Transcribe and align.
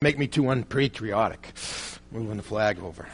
make 0.00 0.16
me 0.16 0.28
too 0.28 0.48
unpatriotic 0.48 1.54
moving 2.12 2.36
the 2.36 2.42
flag 2.44 2.78
over. 2.78 3.08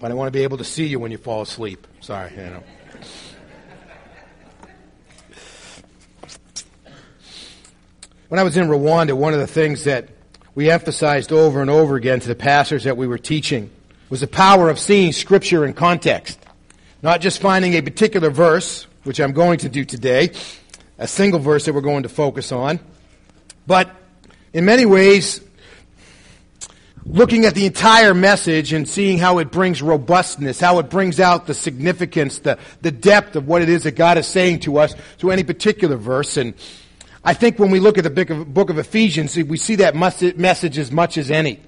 But 0.00 0.10
I 0.10 0.14
want 0.14 0.26
to 0.26 0.36
be 0.36 0.42
able 0.42 0.58
to 0.58 0.64
see 0.64 0.86
you 0.86 0.98
when 0.98 1.12
you 1.12 1.18
fall 1.18 1.40
asleep. 1.40 1.86
Sorry, 2.00 2.32
you 2.32 2.38
know. 2.38 2.62
When 8.26 8.40
I 8.40 8.42
was 8.42 8.56
in 8.56 8.66
Rwanda, 8.66 9.12
one 9.12 9.34
of 9.34 9.38
the 9.38 9.46
things 9.46 9.84
that 9.84 10.08
we 10.56 10.68
emphasized 10.68 11.30
over 11.30 11.60
and 11.60 11.70
over 11.70 11.94
again 11.94 12.18
to 12.18 12.26
the 12.26 12.34
pastors 12.34 12.82
that 12.82 12.96
we 12.96 13.06
were 13.06 13.16
teaching 13.16 13.70
was 14.10 14.18
the 14.18 14.26
power 14.26 14.70
of 14.70 14.80
seeing 14.80 15.12
Scripture 15.12 15.64
in 15.64 15.74
context. 15.74 16.40
Not 17.02 17.20
just 17.20 17.40
finding 17.40 17.74
a 17.74 17.82
particular 17.82 18.30
verse, 18.30 18.88
which 19.04 19.20
I'm 19.20 19.32
going 19.32 19.60
to 19.60 19.68
do 19.68 19.84
today, 19.84 20.32
a 20.98 21.06
single 21.06 21.38
verse 21.38 21.66
that 21.66 21.72
we're 21.72 21.82
going 21.82 22.02
to 22.02 22.08
focus 22.08 22.50
on, 22.50 22.80
but 23.68 23.94
in 24.52 24.64
many 24.64 24.84
ways, 24.84 25.40
looking 27.10 27.46
at 27.46 27.54
the 27.54 27.64
entire 27.64 28.12
message 28.12 28.72
and 28.72 28.86
seeing 28.86 29.18
how 29.18 29.38
it 29.38 29.50
brings 29.50 29.80
robustness, 29.80 30.60
how 30.60 30.78
it 30.78 30.90
brings 30.90 31.18
out 31.18 31.46
the 31.46 31.54
significance, 31.54 32.40
the, 32.40 32.58
the 32.82 32.90
depth 32.90 33.34
of 33.34 33.46
what 33.46 33.62
it 33.62 33.68
is 33.68 33.84
that 33.84 33.96
God 33.96 34.18
is 34.18 34.26
saying 34.26 34.60
to 34.60 34.78
us 34.78 34.94
through 35.16 35.30
any 35.30 35.42
particular 35.42 35.96
verse. 35.96 36.36
And 36.36 36.54
I 37.24 37.34
think 37.34 37.58
when 37.58 37.70
we 37.70 37.80
look 37.80 37.98
at 37.98 38.04
the 38.04 38.10
book 38.10 38.30
of, 38.30 38.52
book 38.52 38.70
of 38.70 38.78
Ephesians, 38.78 39.36
we 39.36 39.56
see 39.56 39.76
that 39.76 39.96
message 39.96 40.78
as 40.78 40.92
much 40.92 41.16
as 41.16 41.30
any. 41.30 41.60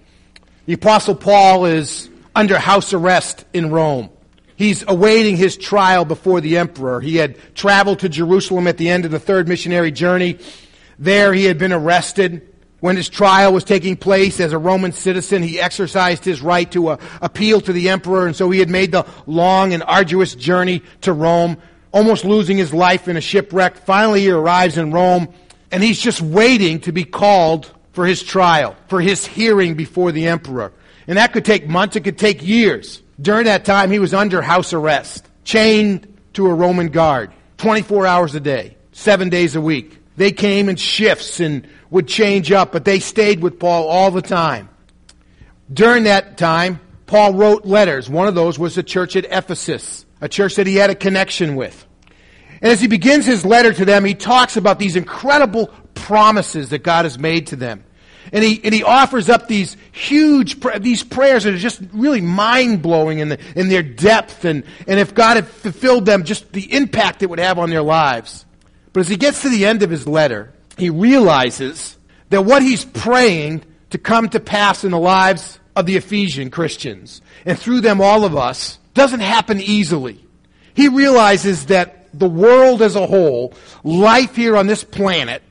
The 0.66 0.74
Apostle 0.74 1.14
Paul 1.14 1.64
is 1.64 2.10
under 2.36 2.58
house 2.58 2.92
arrest 2.92 3.44
in 3.52 3.70
Rome. 3.70 4.10
He's 4.56 4.84
awaiting 4.86 5.38
his 5.38 5.56
trial 5.56 6.04
before 6.04 6.42
the 6.42 6.58
emperor. 6.58 7.00
He 7.00 7.16
had 7.16 7.38
traveled 7.54 8.00
to 8.00 8.10
Jerusalem 8.10 8.66
at 8.66 8.76
the 8.76 8.90
end 8.90 9.06
of 9.06 9.10
the 9.10 9.18
third 9.18 9.48
missionary 9.48 9.90
journey. 9.90 10.38
There 10.98 11.32
he 11.32 11.44
had 11.44 11.56
been 11.56 11.72
arrested. 11.72 12.46
When 12.80 12.96
his 12.96 13.10
trial 13.10 13.52
was 13.52 13.64
taking 13.64 13.96
place 13.96 14.40
as 14.40 14.52
a 14.52 14.58
Roman 14.58 14.92
citizen, 14.92 15.42
he 15.42 15.60
exercised 15.60 16.24
his 16.24 16.40
right 16.40 16.70
to 16.72 16.88
uh, 16.88 16.96
appeal 17.20 17.60
to 17.60 17.72
the 17.72 17.90
emperor, 17.90 18.26
and 18.26 18.34
so 18.34 18.50
he 18.50 18.58
had 18.58 18.70
made 18.70 18.90
the 18.90 19.06
long 19.26 19.74
and 19.74 19.82
arduous 19.82 20.34
journey 20.34 20.82
to 21.02 21.12
Rome, 21.12 21.58
almost 21.92 22.24
losing 22.24 22.56
his 22.56 22.72
life 22.72 23.06
in 23.06 23.18
a 23.18 23.20
shipwreck. 23.20 23.76
Finally, 23.76 24.22
he 24.22 24.30
arrives 24.30 24.78
in 24.78 24.92
Rome, 24.92 25.28
and 25.70 25.82
he's 25.82 26.00
just 26.00 26.22
waiting 26.22 26.80
to 26.80 26.92
be 26.92 27.04
called 27.04 27.70
for 27.92 28.06
his 28.06 28.22
trial, 28.22 28.74
for 28.88 29.00
his 29.00 29.26
hearing 29.26 29.74
before 29.74 30.10
the 30.10 30.26
emperor. 30.26 30.72
And 31.06 31.18
that 31.18 31.34
could 31.34 31.44
take 31.44 31.68
months, 31.68 31.96
it 31.96 32.04
could 32.04 32.18
take 32.18 32.42
years. 32.42 33.02
During 33.20 33.44
that 33.44 33.66
time, 33.66 33.90
he 33.90 33.98
was 33.98 34.14
under 34.14 34.40
house 34.40 34.72
arrest, 34.72 35.28
chained 35.44 36.06
to 36.32 36.46
a 36.46 36.54
Roman 36.54 36.88
guard, 36.88 37.30
24 37.58 38.06
hours 38.06 38.34
a 38.34 38.40
day, 38.40 38.76
seven 38.92 39.28
days 39.28 39.54
a 39.54 39.60
week. 39.60 39.99
They 40.16 40.32
came 40.32 40.68
in 40.68 40.76
shifts 40.76 41.40
and 41.40 41.66
would 41.90 42.08
change 42.08 42.52
up, 42.52 42.72
but 42.72 42.84
they 42.84 43.00
stayed 43.00 43.40
with 43.40 43.58
Paul 43.58 43.88
all 43.88 44.10
the 44.10 44.22
time. 44.22 44.68
During 45.72 46.04
that 46.04 46.36
time, 46.36 46.80
Paul 47.06 47.34
wrote 47.34 47.64
letters. 47.64 48.08
One 48.08 48.28
of 48.28 48.34
those 48.34 48.58
was 48.58 48.74
the 48.74 48.82
church 48.82 49.16
at 49.16 49.24
Ephesus, 49.24 50.06
a 50.20 50.28
church 50.28 50.56
that 50.56 50.66
he 50.66 50.76
had 50.76 50.90
a 50.90 50.94
connection 50.94 51.56
with. 51.56 51.86
And 52.62 52.70
as 52.70 52.80
he 52.80 52.86
begins 52.86 53.24
his 53.24 53.44
letter 53.44 53.72
to 53.72 53.84
them, 53.84 54.04
he 54.04 54.14
talks 54.14 54.56
about 54.56 54.78
these 54.78 54.96
incredible 54.96 55.68
promises 55.94 56.70
that 56.70 56.82
God 56.82 57.04
has 57.04 57.18
made 57.18 57.48
to 57.48 57.56
them. 57.56 57.84
And 58.32 58.44
he, 58.44 58.60
and 58.62 58.72
he 58.72 58.84
offers 58.84 59.28
up 59.28 59.48
these 59.48 59.76
huge, 59.92 60.60
these 60.80 61.02
prayers 61.02 61.44
that 61.44 61.54
are 61.54 61.58
just 61.58 61.80
really 61.92 62.20
mind 62.20 62.82
blowing 62.82 63.18
in, 63.18 63.30
the, 63.30 63.40
in 63.56 63.68
their 63.68 63.82
depth 63.82 64.44
and, 64.44 64.62
and 64.86 65.00
if 65.00 65.14
God 65.14 65.36
had 65.36 65.48
fulfilled 65.48 66.06
them, 66.06 66.24
just 66.24 66.52
the 66.52 66.72
impact 66.72 67.22
it 67.22 67.30
would 67.30 67.40
have 67.40 67.58
on 67.58 67.70
their 67.70 67.82
lives. 67.82 68.44
But 68.92 69.00
as 69.00 69.08
he 69.08 69.16
gets 69.16 69.42
to 69.42 69.48
the 69.48 69.66
end 69.66 69.82
of 69.82 69.90
his 69.90 70.06
letter, 70.06 70.52
he 70.76 70.90
realizes 70.90 71.96
that 72.30 72.44
what 72.44 72.62
he's 72.62 72.84
praying 72.84 73.62
to 73.90 73.98
come 73.98 74.28
to 74.30 74.40
pass 74.40 74.84
in 74.84 74.92
the 74.92 74.98
lives 74.98 75.58
of 75.76 75.86
the 75.86 75.96
Ephesian 75.96 76.50
Christians 76.50 77.22
and 77.44 77.58
through 77.58 77.80
them 77.80 78.00
all 78.00 78.24
of 78.24 78.36
us 78.36 78.78
doesn't 78.94 79.20
happen 79.20 79.60
easily. 79.60 80.24
He 80.74 80.88
realizes 80.88 81.66
that 81.66 82.08
the 82.12 82.28
world 82.28 82.82
as 82.82 82.96
a 82.96 83.06
whole, 83.06 83.54
life 83.84 84.36
here 84.36 84.56
on 84.56 84.66
this 84.66 84.84
planet, 84.84 85.42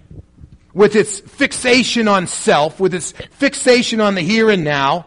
with 0.73 0.95
its 0.95 1.19
fixation 1.21 2.07
on 2.07 2.27
self, 2.27 2.79
with 2.79 2.93
its 2.93 3.11
fixation 3.31 4.01
on 4.01 4.15
the 4.15 4.21
here 4.21 4.49
and 4.49 4.63
now, 4.63 5.05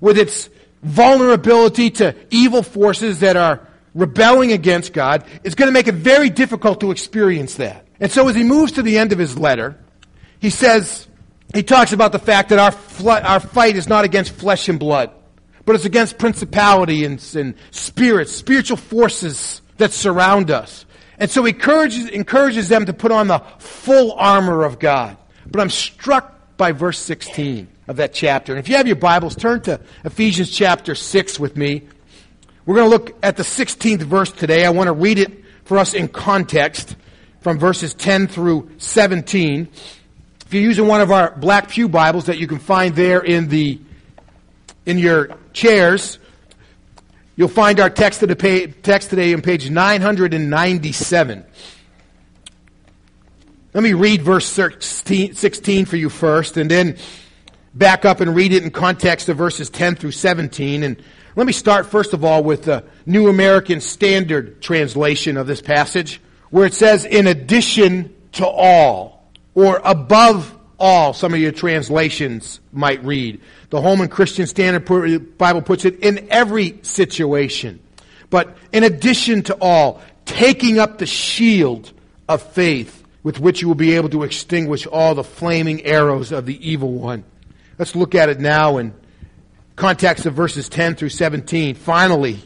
with 0.00 0.18
its 0.18 0.48
vulnerability 0.82 1.90
to 1.90 2.14
evil 2.30 2.62
forces 2.62 3.20
that 3.20 3.36
are 3.36 3.66
rebelling 3.94 4.52
against 4.52 4.92
God, 4.92 5.24
is 5.44 5.54
going 5.54 5.68
to 5.68 5.72
make 5.72 5.88
it 5.88 5.94
very 5.94 6.30
difficult 6.30 6.80
to 6.80 6.90
experience 6.90 7.56
that. 7.56 7.86
And 7.98 8.10
so 8.10 8.28
as 8.28 8.36
he 8.36 8.42
moves 8.42 8.72
to 8.72 8.82
the 8.82 8.98
end 8.98 9.12
of 9.12 9.18
his 9.18 9.38
letter, 9.38 9.78
he 10.40 10.50
says, 10.50 11.06
he 11.54 11.62
talks 11.62 11.92
about 11.92 12.12
the 12.12 12.18
fact 12.18 12.50
that 12.50 12.58
our, 12.58 12.70
fl- 12.70 13.10
our 13.10 13.40
fight 13.40 13.76
is 13.76 13.88
not 13.88 14.04
against 14.04 14.32
flesh 14.32 14.68
and 14.68 14.78
blood, 14.78 15.10
but 15.64 15.74
it's 15.74 15.84
against 15.84 16.18
principality 16.18 17.04
and, 17.04 17.22
and 17.34 17.54
spirits, 17.70 18.32
spiritual 18.32 18.76
forces 18.76 19.60
that 19.78 19.92
surround 19.92 20.50
us. 20.50 20.86
And 21.18 21.30
so 21.30 21.44
he 21.44 21.52
encourages, 21.52 22.08
encourages 22.08 22.68
them 22.68 22.86
to 22.86 22.92
put 22.92 23.12
on 23.12 23.28
the 23.28 23.40
full 23.58 24.12
armor 24.12 24.64
of 24.64 24.78
God. 24.78 25.18
But 25.46 25.60
I'm 25.60 25.70
struck 25.70 26.56
by 26.56 26.72
verse 26.72 26.98
16 26.98 27.68
of 27.88 27.96
that 27.96 28.14
chapter. 28.14 28.52
And 28.52 28.58
if 28.58 28.68
you 28.68 28.76
have 28.76 28.86
your 28.86 28.96
Bibles, 28.96 29.34
turn 29.34 29.60
to 29.62 29.80
Ephesians 30.04 30.50
chapter 30.50 30.94
6 30.94 31.40
with 31.40 31.56
me. 31.56 31.82
We're 32.70 32.76
going 32.76 32.88
to 32.88 32.96
look 32.96 33.18
at 33.24 33.36
the 33.36 33.42
16th 33.42 34.02
verse 34.02 34.30
today. 34.30 34.64
I 34.64 34.70
want 34.70 34.86
to 34.86 34.92
read 34.92 35.18
it 35.18 35.44
for 35.64 35.76
us 35.76 35.92
in 35.92 36.06
context 36.06 36.94
from 37.40 37.58
verses 37.58 37.94
10 37.94 38.28
through 38.28 38.70
17. 38.78 39.66
If 40.46 40.54
you're 40.54 40.62
using 40.62 40.86
one 40.86 41.00
of 41.00 41.10
our 41.10 41.32
black 41.34 41.68
pew 41.68 41.88
Bibles 41.88 42.26
that 42.26 42.38
you 42.38 42.46
can 42.46 42.60
find 42.60 42.94
there 42.94 43.22
in 43.22 43.48
the 43.48 43.80
in 44.86 44.98
your 44.98 45.36
chairs, 45.52 46.20
You'll 47.34 47.48
find 47.48 47.80
our 47.80 47.90
text, 47.90 48.20
today, 48.20 48.68
text 48.68 49.10
today 49.10 49.34
on 49.34 49.42
page 49.42 49.68
997. 49.68 51.44
Let 53.74 53.82
me 53.82 53.94
read 53.94 54.22
verse 54.22 54.46
16 54.46 55.86
for 55.86 55.96
you 55.96 56.08
first, 56.08 56.56
and 56.56 56.70
then 56.70 56.98
back 57.74 58.04
up 58.04 58.20
and 58.20 58.32
read 58.36 58.52
it 58.52 58.62
in 58.62 58.70
context 58.70 59.28
of 59.28 59.36
verses 59.38 59.70
10 59.70 59.96
through 59.96 60.12
17. 60.12 60.84
And 60.84 61.02
let 61.36 61.46
me 61.46 61.52
start, 61.52 61.86
first 61.86 62.12
of 62.12 62.24
all, 62.24 62.42
with 62.42 62.64
the 62.64 62.84
New 63.06 63.28
American 63.28 63.80
Standard 63.80 64.60
translation 64.60 65.36
of 65.36 65.46
this 65.46 65.62
passage, 65.62 66.20
where 66.50 66.66
it 66.66 66.74
says, 66.74 67.04
in 67.04 67.26
addition 67.26 68.14
to 68.32 68.46
all, 68.46 69.30
or 69.54 69.80
above 69.84 70.56
all, 70.78 71.12
some 71.12 71.34
of 71.34 71.40
your 71.40 71.52
translations 71.52 72.60
might 72.72 73.04
read. 73.04 73.40
The 73.70 73.80
Holman 73.80 74.08
Christian 74.08 74.46
Standard 74.46 75.38
Bible 75.38 75.62
puts 75.62 75.84
it 75.84 76.00
in 76.00 76.26
every 76.30 76.80
situation. 76.82 77.80
But 78.30 78.56
in 78.72 78.84
addition 78.84 79.42
to 79.44 79.56
all, 79.60 80.00
taking 80.24 80.78
up 80.78 80.98
the 80.98 81.06
shield 81.06 81.92
of 82.28 82.42
faith 82.42 83.04
with 83.22 83.38
which 83.38 83.60
you 83.60 83.68
will 83.68 83.74
be 83.74 83.96
able 83.96 84.08
to 84.08 84.22
extinguish 84.22 84.86
all 84.86 85.14
the 85.14 85.24
flaming 85.24 85.84
arrows 85.84 86.32
of 86.32 86.46
the 86.46 86.68
evil 86.68 86.92
one. 86.92 87.24
Let's 87.78 87.94
look 87.94 88.14
at 88.14 88.28
it 88.28 88.40
now 88.40 88.78
in 88.78 88.94
context 89.80 90.26
of 90.26 90.34
verses 90.34 90.68
10 90.68 90.94
through 90.94 91.08
17. 91.08 91.74
Finally, 91.74 92.38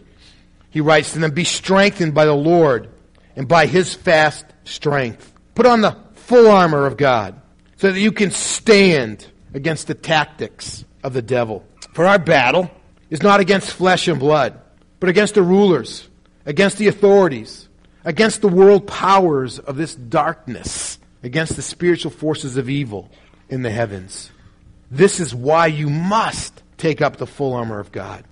he 0.70 0.80
writes 0.80 1.12
to 1.12 1.18
them, 1.18 1.32
Be 1.32 1.44
strengthened 1.44 2.14
by 2.14 2.26
the 2.26 2.34
Lord 2.34 2.88
and 3.34 3.48
by 3.48 3.66
his 3.66 3.92
fast 3.92 4.46
strength. 4.62 5.32
Put 5.56 5.66
on 5.66 5.80
the 5.80 5.96
full 6.14 6.48
armor 6.48 6.86
of 6.86 6.96
God 6.96 7.40
so 7.76 7.90
that 7.90 7.98
you 7.98 8.12
can 8.12 8.30
stand 8.30 9.26
against 9.52 9.88
the 9.88 9.94
tactics 9.94 10.84
of 11.02 11.12
the 11.12 11.22
devil. 11.22 11.64
For 11.92 12.06
our 12.06 12.20
battle 12.20 12.70
is 13.10 13.22
not 13.22 13.40
against 13.40 13.72
flesh 13.72 14.06
and 14.06 14.20
blood, 14.20 14.60
but 15.00 15.08
against 15.08 15.34
the 15.34 15.42
rulers, 15.42 16.08
against 16.46 16.78
the 16.78 16.86
authorities, 16.86 17.68
against 18.04 18.42
the 18.42 18.48
world 18.48 18.86
powers 18.86 19.58
of 19.58 19.76
this 19.76 19.94
darkness, 19.94 20.98
against 21.24 21.56
the 21.56 21.62
spiritual 21.62 22.12
forces 22.12 22.56
of 22.56 22.70
evil 22.70 23.10
in 23.48 23.62
the 23.62 23.70
heavens. 23.70 24.30
This 24.90 25.18
is 25.18 25.34
why 25.34 25.66
you 25.66 25.90
must 25.90 26.62
take 26.84 27.00
up 27.00 27.16
the 27.16 27.26
full 27.26 27.54
armor 27.54 27.80
of 27.80 27.90
God, 27.92 28.24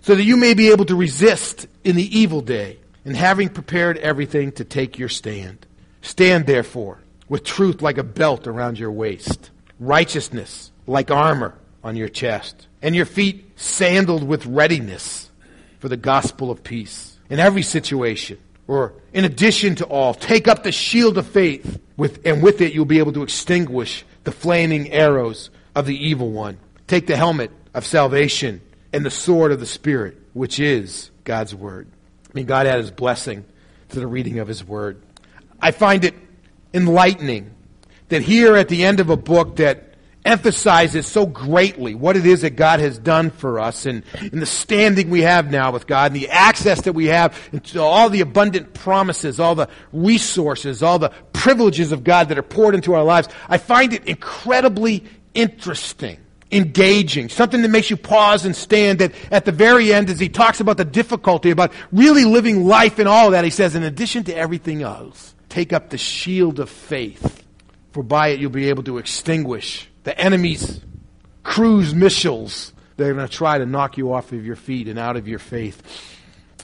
so 0.00 0.14
that 0.14 0.22
you 0.22 0.36
may 0.36 0.54
be 0.54 0.70
able 0.70 0.84
to 0.84 0.94
resist 0.94 1.66
in 1.82 1.96
the 1.96 2.16
evil 2.16 2.40
day, 2.40 2.78
and 3.04 3.16
having 3.16 3.48
prepared 3.48 3.98
everything 3.98 4.52
to 4.52 4.64
take 4.64 4.96
your 4.96 5.08
stand. 5.08 5.66
Stand 6.02 6.46
therefore 6.46 7.00
with 7.28 7.42
truth 7.42 7.82
like 7.82 7.98
a 7.98 8.04
belt 8.04 8.46
around 8.46 8.78
your 8.78 8.92
waist, 8.92 9.50
righteousness 9.80 10.70
like 10.86 11.10
armor 11.10 11.58
on 11.82 11.96
your 11.96 12.08
chest, 12.08 12.68
and 12.80 12.94
your 12.94 13.06
feet 13.06 13.50
sandaled 13.56 14.22
with 14.22 14.46
readiness 14.46 15.28
for 15.80 15.88
the 15.88 15.96
gospel 15.96 16.52
of 16.52 16.62
peace. 16.62 17.18
In 17.28 17.40
every 17.40 17.62
situation, 17.62 18.38
or 18.68 18.92
in 19.14 19.24
addition 19.24 19.74
to 19.74 19.84
all, 19.84 20.14
take 20.14 20.46
up 20.46 20.62
the 20.62 20.70
shield 20.70 21.18
of 21.18 21.26
faith, 21.26 21.80
with, 21.96 22.24
and 22.24 22.40
with 22.40 22.60
it 22.60 22.72
you'll 22.72 22.84
be 22.84 23.00
able 23.00 23.14
to 23.14 23.24
extinguish 23.24 24.04
the 24.22 24.30
flaming 24.30 24.92
arrows 24.92 25.50
of 25.74 25.86
the 25.86 26.06
evil 26.06 26.30
one. 26.30 26.58
Take 26.86 27.08
the 27.08 27.16
helmet 27.16 27.50
of 27.76 27.84
salvation 27.84 28.62
and 28.92 29.04
the 29.04 29.10
sword 29.10 29.52
of 29.52 29.60
the 29.60 29.66
Spirit, 29.66 30.16
which 30.32 30.58
is 30.58 31.10
God's 31.24 31.54
Word. 31.54 31.86
I 32.24 32.30
mean, 32.32 32.46
God 32.46 32.66
add 32.66 32.78
His 32.78 32.90
blessing 32.90 33.44
to 33.90 34.00
the 34.00 34.06
reading 34.06 34.38
of 34.38 34.48
His 34.48 34.64
Word. 34.64 35.02
I 35.60 35.70
find 35.72 36.04
it 36.04 36.14
enlightening 36.72 37.54
that 38.08 38.22
here 38.22 38.56
at 38.56 38.68
the 38.68 38.82
end 38.82 38.98
of 38.98 39.10
a 39.10 39.16
book 39.16 39.56
that 39.56 39.92
emphasizes 40.24 41.06
so 41.06 41.26
greatly 41.26 41.94
what 41.94 42.16
it 42.16 42.24
is 42.24 42.40
that 42.40 42.56
God 42.56 42.80
has 42.80 42.98
done 42.98 43.30
for 43.30 43.60
us 43.60 43.84
and, 43.84 44.02
and 44.14 44.40
the 44.42 44.46
standing 44.46 45.10
we 45.10 45.20
have 45.20 45.50
now 45.50 45.70
with 45.70 45.86
God 45.86 46.12
and 46.12 46.20
the 46.20 46.30
access 46.30 46.80
that 46.82 46.94
we 46.94 47.06
have 47.06 47.38
to 47.72 47.82
all 47.82 48.08
the 48.08 48.22
abundant 48.22 48.72
promises, 48.72 49.38
all 49.38 49.54
the 49.54 49.68
resources, 49.92 50.82
all 50.82 50.98
the 50.98 51.10
privileges 51.34 51.92
of 51.92 52.04
God 52.04 52.30
that 52.30 52.38
are 52.38 52.42
poured 52.42 52.74
into 52.74 52.94
our 52.94 53.04
lives. 53.04 53.28
I 53.48 53.58
find 53.58 53.92
it 53.92 54.04
incredibly 54.06 55.04
interesting 55.34 56.18
engaging, 56.52 57.28
something 57.28 57.62
that 57.62 57.68
makes 57.68 57.90
you 57.90 57.96
pause 57.96 58.44
and 58.44 58.54
stand 58.54 59.00
that 59.00 59.12
at 59.30 59.44
the 59.44 59.52
very 59.52 59.92
end 59.92 60.10
as 60.10 60.20
he 60.20 60.28
talks 60.28 60.60
about 60.60 60.76
the 60.76 60.84
difficulty, 60.84 61.50
about 61.50 61.72
really 61.92 62.24
living 62.24 62.64
life 62.64 62.98
and 62.98 63.08
all 63.08 63.30
that, 63.30 63.44
he 63.44 63.50
says, 63.50 63.74
in 63.74 63.82
addition 63.82 64.24
to 64.24 64.36
everything 64.36 64.82
else, 64.82 65.34
take 65.48 65.72
up 65.72 65.90
the 65.90 65.98
shield 65.98 66.60
of 66.60 66.70
faith, 66.70 67.44
for 67.92 68.02
by 68.02 68.28
it 68.28 68.40
you'll 68.40 68.50
be 68.50 68.68
able 68.68 68.84
to 68.84 68.98
extinguish 68.98 69.88
the 70.04 70.18
enemy's 70.18 70.80
cruise 71.42 71.94
missiles 71.94 72.72
that 72.96 73.08
are 73.08 73.14
going 73.14 73.26
to 73.26 73.32
try 73.32 73.58
to 73.58 73.66
knock 73.66 73.96
you 73.96 74.12
off 74.12 74.32
of 74.32 74.44
your 74.44 74.56
feet 74.56 74.88
and 74.88 74.98
out 74.98 75.16
of 75.16 75.28
your 75.28 75.38
faith. 75.38 75.82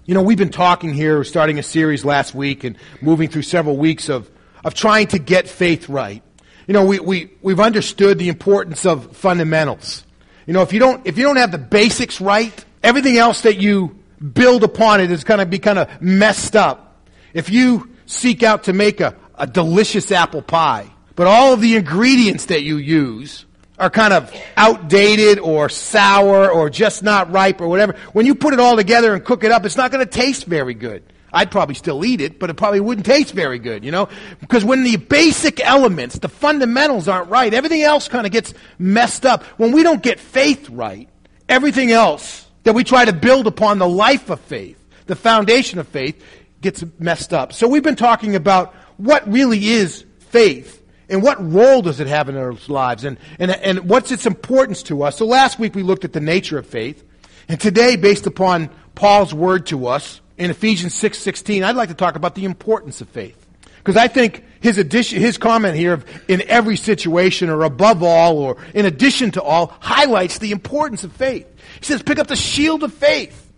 You 0.04 0.14
know, 0.14 0.22
we've 0.22 0.38
been 0.38 0.50
talking 0.50 0.92
here, 0.92 1.22
starting 1.24 1.58
a 1.58 1.62
series 1.62 2.04
last 2.04 2.34
week 2.34 2.64
and 2.64 2.76
moving 3.00 3.28
through 3.28 3.42
several 3.42 3.76
weeks 3.76 4.08
of, 4.08 4.30
of 4.64 4.74
trying 4.74 5.08
to 5.08 5.18
get 5.18 5.48
faith 5.48 5.88
right. 5.88 6.22
You 6.66 6.74
know, 6.74 6.84
we, 6.84 7.00
we, 7.00 7.30
we've 7.42 7.60
understood 7.60 8.18
the 8.18 8.28
importance 8.28 8.86
of 8.86 9.16
fundamentals. 9.16 10.04
You 10.46 10.54
know, 10.54 10.62
if 10.62 10.72
you 10.72 10.78
don't, 10.78 11.06
if 11.06 11.18
you 11.18 11.24
don't 11.24 11.36
have 11.36 11.52
the 11.52 11.58
basics 11.58 12.20
right, 12.20 12.64
everything 12.82 13.16
else 13.16 13.42
that 13.42 13.56
you 13.56 13.98
build 14.32 14.62
upon 14.64 15.00
it 15.00 15.10
is 15.10 15.24
going 15.24 15.40
to 15.40 15.46
be 15.46 15.58
kind 15.58 15.78
of 15.78 16.00
messed 16.00 16.56
up. 16.56 17.06
If 17.34 17.50
you 17.50 17.90
seek 18.06 18.42
out 18.42 18.64
to 18.64 18.72
make 18.72 19.00
a, 19.00 19.16
a 19.34 19.46
delicious 19.46 20.12
apple 20.12 20.42
pie, 20.42 20.90
but 21.16 21.26
all 21.26 21.52
of 21.52 21.60
the 21.60 21.76
ingredients 21.76 22.46
that 22.46 22.62
you 22.62 22.76
use 22.76 23.44
are 23.78 23.90
kind 23.90 24.12
of 24.12 24.32
outdated 24.56 25.38
or 25.38 25.68
sour 25.68 26.50
or 26.50 26.70
just 26.70 27.02
not 27.02 27.30
ripe 27.32 27.60
or 27.60 27.68
whatever, 27.68 27.96
when 28.12 28.26
you 28.26 28.34
put 28.34 28.54
it 28.54 28.60
all 28.60 28.76
together 28.76 29.14
and 29.14 29.24
cook 29.24 29.44
it 29.44 29.50
up, 29.50 29.64
it's 29.64 29.76
not 29.76 29.90
going 29.90 30.04
to 30.04 30.10
taste 30.10 30.44
very 30.44 30.74
good. 30.74 31.02
I'd 31.32 31.50
probably 31.50 31.74
still 31.74 32.04
eat 32.04 32.20
it, 32.20 32.38
but 32.38 32.50
it 32.50 32.54
probably 32.54 32.80
wouldn't 32.80 33.06
taste 33.06 33.32
very 33.32 33.58
good, 33.58 33.84
you 33.84 33.90
know? 33.90 34.08
Because 34.40 34.64
when 34.64 34.84
the 34.84 34.96
basic 34.96 35.60
elements, 35.60 36.18
the 36.18 36.28
fundamentals 36.28 37.08
aren't 37.08 37.30
right, 37.30 37.52
everything 37.52 37.82
else 37.82 38.08
kind 38.08 38.26
of 38.26 38.32
gets 38.32 38.52
messed 38.78 39.24
up. 39.24 39.44
When 39.58 39.72
we 39.72 39.82
don't 39.82 40.02
get 40.02 40.20
faith 40.20 40.68
right, 40.68 41.08
everything 41.48 41.90
else 41.90 42.46
that 42.64 42.74
we 42.74 42.84
try 42.84 43.04
to 43.04 43.12
build 43.12 43.46
upon 43.46 43.78
the 43.78 43.88
life 43.88 44.30
of 44.30 44.40
faith, 44.40 44.78
the 45.06 45.16
foundation 45.16 45.78
of 45.78 45.88
faith, 45.88 46.22
gets 46.60 46.84
messed 46.98 47.32
up. 47.32 47.52
So 47.52 47.66
we've 47.66 47.82
been 47.82 47.96
talking 47.96 48.36
about 48.36 48.74
what 48.96 49.30
really 49.30 49.66
is 49.66 50.04
faith 50.18 50.82
and 51.08 51.22
what 51.22 51.36
role 51.52 51.82
does 51.82 52.00
it 52.00 52.06
have 52.06 52.28
in 52.28 52.36
our 52.36 52.54
lives 52.68 53.04
and, 53.04 53.18
and, 53.38 53.50
and 53.50 53.90
what's 53.90 54.12
its 54.12 54.26
importance 54.26 54.82
to 54.84 55.02
us. 55.02 55.16
So 55.16 55.26
last 55.26 55.58
week 55.58 55.74
we 55.74 55.82
looked 55.82 56.04
at 56.04 56.12
the 56.12 56.20
nature 56.20 56.56
of 56.58 56.66
faith. 56.66 57.04
And 57.48 57.60
today, 57.60 57.96
based 57.96 58.26
upon 58.26 58.70
Paul's 58.94 59.34
word 59.34 59.66
to 59.66 59.88
us, 59.88 60.21
in 60.42 60.50
Ephesians 60.50 60.94
6:16, 60.94 61.62
I'd 61.62 61.76
like 61.76 61.88
to 61.88 61.94
talk 61.94 62.16
about 62.16 62.34
the 62.34 62.44
importance 62.44 63.00
of 63.00 63.08
faith. 63.08 63.38
Because 63.78 63.96
I 63.96 64.08
think 64.08 64.44
his 64.60 64.78
addition, 64.78 65.20
his 65.20 65.38
comment 65.38 65.76
here 65.76 65.94
of 65.94 66.04
in 66.28 66.42
every 66.48 66.76
situation 66.76 67.48
or 67.48 67.62
above 67.64 68.02
all 68.02 68.38
or 68.38 68.56
in 68.74 68.86
addition 68.86 69.32
to 69.32 69.42
all 69.42 69.74
highlights 69.80 70.38
the 70.38 70.52
importance 70.52 71.02
of 71.02 71.12
faith. 71.12 71.46
He 71.80 71.86
says, 71.86 72.02
pick 72.02 72.18
up 72.18 72.28
the 72.28 72.36
shield 72.36 72.84
of 72.84 72.92
faith. 72.94 73.50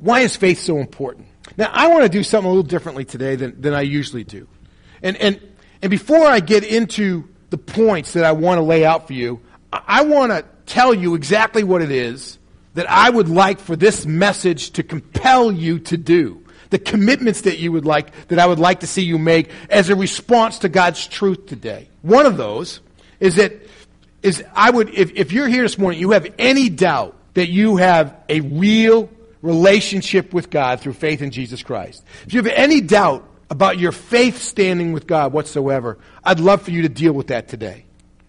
Why 0.00 0.20
is 0.20 0.36
faith 0.36 0.60
so 0.60 0.78
important? 0.78 1.28
Now, 1.56 1.70
I 1.72 1.88
want 1.88 2.02
to 2.02 2.08
do 2.08 2.24
something 2.24 2.46
a 2.46 2.50
little 2.50 2.64
differently 2.64 3.04
today 3.04 3.36
than, 3.36 3.60
than 3.60 3.72
I 3.72 3.82
usually 3.82 4.24
do. 4.24 4.48
And, 5.02 5.16
and, 5.18 5.40
and 5.80 5.90
before 5.90 6.26
I 6.26 6.40
get 6.40 6.64
into 6.64 7.28
the 7.50 7.58
points 7.58 8.14
that 8.14 8.24
I 8.24 8.32
want 8.32 8.58
to 8.58 8.62
lay 8.62 8.84
out 8.84 9.06
for 9.06 9.12
you, 9.12 9.40
I, 9.72 9.82
I 9.86 10.02
want 10.04 10.32
to 10.32 10.44
tell 10.66 10.92
you 10.92 11.14
exactly 11.14 11.62
what 11.62 11.82
it 11.82 11.92
is 11.92 12.38
that 12.74 12.90
I 12.90 13.08
would 13.10 13.28
like 13.28 13.60
for 13.60 13.76
this 13.76 14.04
message 14.04 14.72
to 14.72 14.82
compel 14.82 15.50
you 15.52 15.78
to 15.80 15.96
do. 15.96 16.44
The 16.70 16.78
commitments 16.78 17.42
that 17.42 17.58
you 17.58 17.70
would 17.72 17.84
like, 17.84 18.28
that 18.28 18.38
I 18.38 18.46
would 18.46 18.58
like 18.58 18.80
to 18.80 18.86
see 18.86 19.02
you 19.02 19.18
make 19.18 19.50
as 19.70 19.90
a 19.90 19.96
response 19.96 20.58
to 20.60 20.68
God's 20.68 21.06
truth 21.06 21.46
today. 21.46 21.88
One 22.02 22.26
of 22.26 22.36
those 22.36 22.80
is 23.20 23.36
that, 23.36 23.52
is 24.22 24.42
I 24.54 24.70
would, 24.70 24.90
if, 24.90 25.12
if 25.12 25.32
you're 25.32 25.48
here 25.48 25.62
this 25.62 25.78
morning, 25.78 26.00
you 26.00 26.10
have 26.10 26.26
any 26.38 26.68
doubt 26.68 27.16
that 27.34 27.48
you 27.48 27.76
have 27.76 28.16
a 28.28 28.40
real 28.40 29.08
relationship 29.42 30.32
with 30.32 30.50
God 30.50 30.80
through 30.80 30.94
faith 30.94 31.22
in 31.22 31.30
Jesus 31.30 31.62
Christ. 31.62 32.02
If 32.26 32.32
you 32.32 32.42
have 32.42 32.52
any 32.52 32.80
doubt 32.80 33.28
about 33.50 33.78
your 33.78 33.92
faith 33.92 34.38
standing 34.38 34.92
with 34.92 35.06
God 35.06 35.32
whatsoever, 35.32 35.98
I'd 36.24 36.40
love 36.40 36.62
for 36.62 36.70
you 36.70 36.82
to 36.82 36.88
deal 36.88 37.12
with 37.12 37.28
that 37.28 37.46
today. 37.46 37.84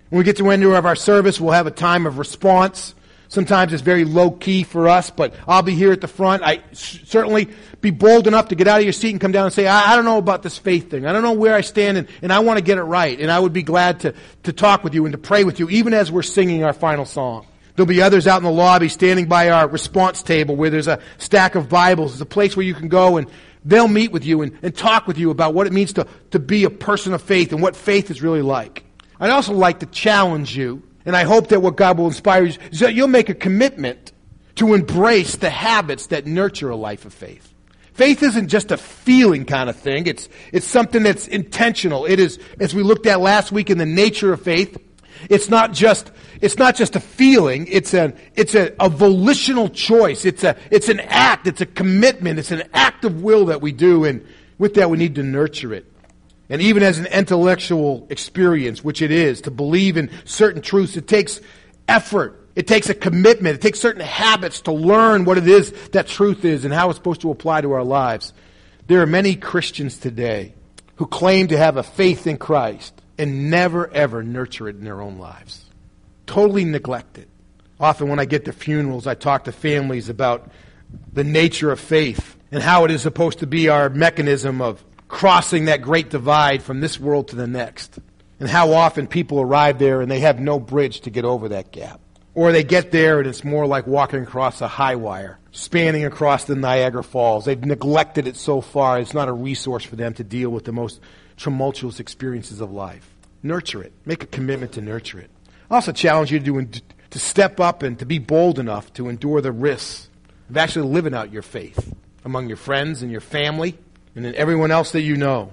When 0.10 0.20
we 0.20 0.24
get 0.24 0.36
to 0.38 0.44
the 0.44 0.50
end 0.50 0.64
of 0.64 0.86
our 0.86 0.96
service, 0.96 1.40
we'll 1.40 1.54
have 1.54 1.68
a 1.68 1.72
time 1.72 2.06
of 2.06 2.20
response. 2.20 2.94
Sometimes 3.28 3.74
it's 3.74 3.82
very 3.82 4.06
low 4.06 4.32
key 4.32 4.64
for 4.64 4.88
us, 4.88 5.10
but 5.10 5.34
I'll 5.48 5.64
be 5.64 5.76
here 5.76 5.92
at 5.92 6.02
the 6.02 6.08
front. 6.08 6.44
I 6.44 6.62
certainly 6.74 7.50
be 7.82 7.92
bold 7.92 8.28
enough 8.28 8.50
to 8.50 8.56
get 8.56 8.68
out 8.68 8.80
of 8.80 8.84
your 8.84 8.94
seat 8.94 9.12
and 9.12 9.22
come 9.22 9.32
down 9.32 9.46
and 9.46 9.54
say, 9.54 9.68
I, 9.68 9.94
I 9.94 9.96
don't 9.96 10.06
know 10.06 10.18
about 10.18 10.44
this 10.44 10.58
faith 10.58 10.90
thing. 10.92 11.06
I 11.06 11.14
don't 11.14 11.24
know 11.24 11.34
where 11.34 11.56
I 11.56 11.62
stand 11.62 11.98
and, 11.98 12.08
and 12.22 12.32
I 12.32 12.40
want 12.40 12.58
to 12.58 12.64
get 12.64 12.78
it 12.78 12.84
right. 12.84 13.20
And 13.20 13.32
I 13.32 13.40
would 13.40 13.54
be 13.54 13.64
glad 13.64 14.02
to, 14.02 14.14
to 14.44 14.54
talk 14.54 14.84
with 14.84 14.94
you 14.94 15.06
and 15.06 15.14
to 15.14 15.18
pray 15.18 15.44
with 15.44 15.60
you, 15.60 15.70
even 15.70 15.94
as 15.94 16.12
we're 16.12 16.24
singing 16.24 16.64
our 16.64 16.74
final 16.74 17.06
song. 17.06 17.46
There'll 17.76 17.88
be 17.88 18.02
others 18.02 18.26
out 18.26 18.38
in 18.38 18.44
the 18.44 18.52
lobby 18.52 18.88
standing 18.88 19.28
by 19.28 19.50
our 19.50 19.68
response 19.68 20.24
table 20.24 20.56
where 20.56 20.70
there's 20.70 20.88
a 20.88 21.00
stack 21.18 21.56
of 21.56 21.68
Bibles. 21.68 22.14
It's 22.14 22.22
a 22.22 22.26
place 22.26 22.56
where 22.56 22.66
you 22.66 22.74
can 22.74 22.88
go 22.88 23.18
and 23.18 23.28
they'll 23.66 23.90
meet 23.90 24.12
with 24.12 24.24
you 24.24 24.44
and, 24.44 24.58
and 24.62 24.74
talk 24.74 25.08
with 25.08 25.18
you 25.18 25.30
about 25.30 25.54
what 25.54 25.68
it 25.68 25.74
means 25.74 25.92
to, 25.94 26.08
to 26.32 26.40
be 26.40 26.64
a 26.64 26.70
person 26.70 27.14
of 27.14 27.22
faith 27.22 27.52
and 27.52 27.62
what 27.62 27.76
faith 27.76 28.10
is 28.10 28.22
really 28.22 28.42
like. 28.42 28.86
I'd 29.20 29.30
also 29.30 29.54
like 29.54 29.80
to 29.80 29.86
challenge 29.88 30.56
you 30.56 30.84
and 31.06 31.16
I 31.16 31.24
hope 31.24 31.50
that 31.50 31.62
what 31.62 31.76
God 31.76 31.98
will 31.98 32.08
inspire 32.08 32.44
you 32.44 32.58
is 32.72 32.80
that 32.80 32.94
you'll 32.94 33.08
make 33.08 33.30
a 33.30 33.36
commitment 33.36 34.12
to 34.56 34.74
embrace 34.74 35.36
the 35.36 35.50
habits 35.50 36.08
that 36.08 36.26
nurture 36.26 36.70
a 36.70 36.76
life 36.76 37.06
of 37.06 37.14
faith. 37.14 37.54
Faith 37.94 38.24
isn't 38.24 38.50
just 38.50 38.72
a 38.72 38.78
feeling 38.78 39.46
kind 39.46 39.70
of 39.70 39.76
thing. 39.76 40.06
It's, 40.08 40.28
it's 40.52 40.66
something 40.66 41.04
that's 41.04 41.28
intentional. 41.28 42.06
It 42.06 42.20
is, 42.20 42.40
as 42.60 42.76
we 42.76 42.84
looked 42.84 43.06
at 43.06 43.22
last 43.22 43.52
week 43.52 43.70
in 43.70 43.78
the 43.78 43.86
nature 43.86 44.34
of 44.34 44.42
faith, 44.42 44.78
it's 45.30 45.50
not 45.50 45.72
just, 45.72 46.12
it's 46.42 46.58
not 46.58 46.76
just 46.76 46.96
a 46.96 47.00
feeling. 47.00 47.68
It's 47.68 47.94
a, 47.94 48.14
it's 48.36 48.54
a, 48.54 48.74
a 48.80 48.90
volitional 48.90 49.70
choice. 49.70 50.26
It's 50.26 50.44
a, 50.44 50.58
it's 50.72 50.90
an 50.90 51.00
act. 51.02 51.48
It's 51.48 51.62
a 51.62 51.66
commitment. 51.66 52.38
It's 52.38 52.52
an 52.52 52.64
act 52.74 53.06
of 53.06 53.24
will 53.24 53.46
that 53.46 53.62
we 53.62 53.72
do. 53.72 54.04
And 54.04 54.26
with 54.58 54.74
that, 54.74 54.90
we 54.90 54.98
need 54.98 55.16
to 55.16 55.24
nurture 55.24 55.74
it. 55.74 55.86
And 56.50 56.62
even 56.62 56.84
as 56.84 57.00
an 57.00 57.08
intellectual 57.08 58.06
experience, 58.10 58.84
which 58.84 59.02
it 59.02 59.12
is, 59.12 59.42
to 59.42 59.52
believe 59.52 59.98
in 59.98 60.12
certain 60.26 60.62
truths, 60.62 60.96
it 60.96 61.08
takes 61.08 61.42
effort. 61.88 62.48
It 62.56 62.68
takes 62.68 62.90
a 62.90 62.94
commitment. 62.94 63.56
It 63.56 63.62
takes 63.62 63.80
certain 63.80 64.02
habits 64.02 64.62
to 64.62 64.72
learn 64.72 65.26
what 65.26 65.38
it 65.38 65.48
is 65.48 65.72
that 65.90 66.08
truth 66.08 66.46
is 66.46 66.64
and 66.64 66.74
how 66.74 66.90
it's 66.90 66.98
supposed 66.98 67.22
to 67.22 67.32
apply 67.32 67.62
to 67.62 67.72
our 67.72 67.84
lives. 67.84 68.34
There 68.88 69.02
are 69.02 69.08
many 69.08 69.36
Christians 69.36 69.98
today 69.98 70.54
who 70.98 71.08
claim 71.08 71.48
to 71.48 71.58
have 71.58 71.78
a 71.78 71.84
faith 71.84 72.28
in 72.28 72.38
Christ 72.38 73.02
and 73.18 73.50
never 73.50 73.92
ever 73.92 74.24
nurture 74.24 74.70
it 74.70 74.76
in 74.76 74.84
their 74.84 75.02
own 75.02 75.18
lives. 75.18 75.66
Totally 76.28 76.64
neglect 76.64 77.18
it. 77.18 77.28
Often 77.80 78.10
when 78.10 78.20
I 78.20 78.26
get 78.26 78.46
to 78.46 78.54
funerals, 78.54 79.08
I 79.08 79.16
talk 79.16 79.46
to 79.46 79.52
families 79.52 80.10
about 80.10 80.50
the 81.12 81.24
nature 81.24 81.72
of 81.72 81.80
faith 81.80 82.38
and 82.52 82.64
how 82.64 82.86
it 82.86 82.92
is 82.92 83.02
supposed 83.02 83.40
to 83.40 83.48
be 83.48 83.68
our 83.68 83.90
mechanism 83.90 84.62
of 84.62 84.84
crossing 85.16 85.64
that 85.66 85.82
great 85.82 86.10
divide 86.10 86.62
from 86.62 86.82
this 86.82 87.00
world 87.00 87.30
to 87.30 87.38
the 87.38 87.48
next. 87.48 88.00
And 88.38 88.50
how 88.50 88.74
often 88.74 89.08
people 89.08 89.40
arrive 89.40 89.80
there 89.80 90.02
and 90.02 90.12
they 90.12 90.20
have 90.20 90.42
no 90.42 90.60
bridge 90.60 91.00
to 91.02 91.10
get 91.10 91.24
over 91.24 91.48
that 91.48 91.72
gap. 91.72 92.02
Or 92.34 92.52
they 92.52 92.66
get 92.66 92.92
there 92.92 93.20
and 93.20 93.28
it's 93.28 93.46
more 93.46 93.66
like 93.66 93.88
walking 93.88 94.24
across 94.24 94.60
a 94.60 94.68
high 94.68 94.98
wire, 94.98 95.40
spanning 95.54 96.04
across 96.04 96.44
the 96.44 96.56
Niagara 96.58 97.02
Falls. 97.02 97.46
They've 97.46 97.64
neglected 97.64 98.28
it 98.28 98.36
so 98.36 98.60
far, 98.60 99.00
it's 99.00 99.14
not 99.14 99.30
a 99.30 99.34
resource 99.34 99.86
for 99.86 99.96
them 99.96 100.14
to 100.16 100.24
deal 100.26 100.50
with 100.50 100.66
the 100.66 100.74
most 100.74 101.00
tumultuous 101.38 102.02
experiences 102.02 102.60
of 102.60 102.74
life. 102.74 103.16
Nurture 103.42 103.84
it. 103.84 103.94
Make 104.04 104.22
a 104.22 104.28
commitment 104.28 104.74
to 104.74 104.82
nurture 104.82 105.20
it. 105.20 105.32
I 105.72 105.76
also 105.76 105.94
challenge 105.94 106.34
you 106.34 106.40
to, 106.40 106.62
do, 106.62 106.82
to 107.12 107.20
step 107.20 107.62
up 107.62 107.84
and 107.84 107.98
to 108.00 108.06
be 108.06 108.20
bold 108.20 108.60
enough 108.60 108.92
to 108.96 109.08
endure 109.08 109.40
the 109.40 109.54
risks 109.54 110.10
of 110.50 110.58
actually 110.58 110.90
living 110.90 111.14
out 111.14 111.32
your 111.32 111.42
faith 111.42 111.94
among 112.26 112.50
your 112.50 112.58
friends 112.58 113.02
and 113.02 113.14
your 113.14 113.22
family 113.22 113.78
and 114.16 114.26
then 114.26 114.36
everyone 114.36 114.72
else 114.72 114.92
that 114.92 115.02
you 115.02 115.16
know. 115.16 115.52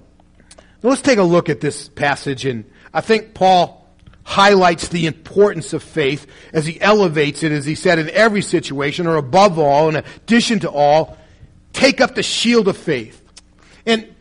Now 0.82 0.90
let's 0.90 1.02
take 1.02 1.18
a 1.18 1.24
look 1.24 1.48
at 1.48 1.60
this 1.60 1.88
passage, 1.88 2.44
and 2.44 2.64
I 2.94 3.00
think 3.00 3.34
Paul 3.34 3.82
highlights 4.24 4.88
the 4.88 5.06
importance 5.06 5.72
of 5.72 5.82
faith 5.82 6.26
as 6.52 6.64
he 6.64 6.80
elevates 6.80 7.42
it, 7.42 7.52
as 7.52 7.66
he 7.66 7.74
said, 7.74 7.98
in 7.98 8.08
every 8.10 8.42
situation, 8.42 9.06
or 9.06 9.16
above 9.16 9.58
all, 9.58 9.88
in 9.88 9.96
addition 9.96 10.60
to 10.60 10.70
all, 10.70 11.18
take 11.72 12.00
up 12.00 12.14
the 12.14 12.22
shield 12.22 12.68
of 12.68 12.76
faith. 12.76 13.20
And 13.84 14.14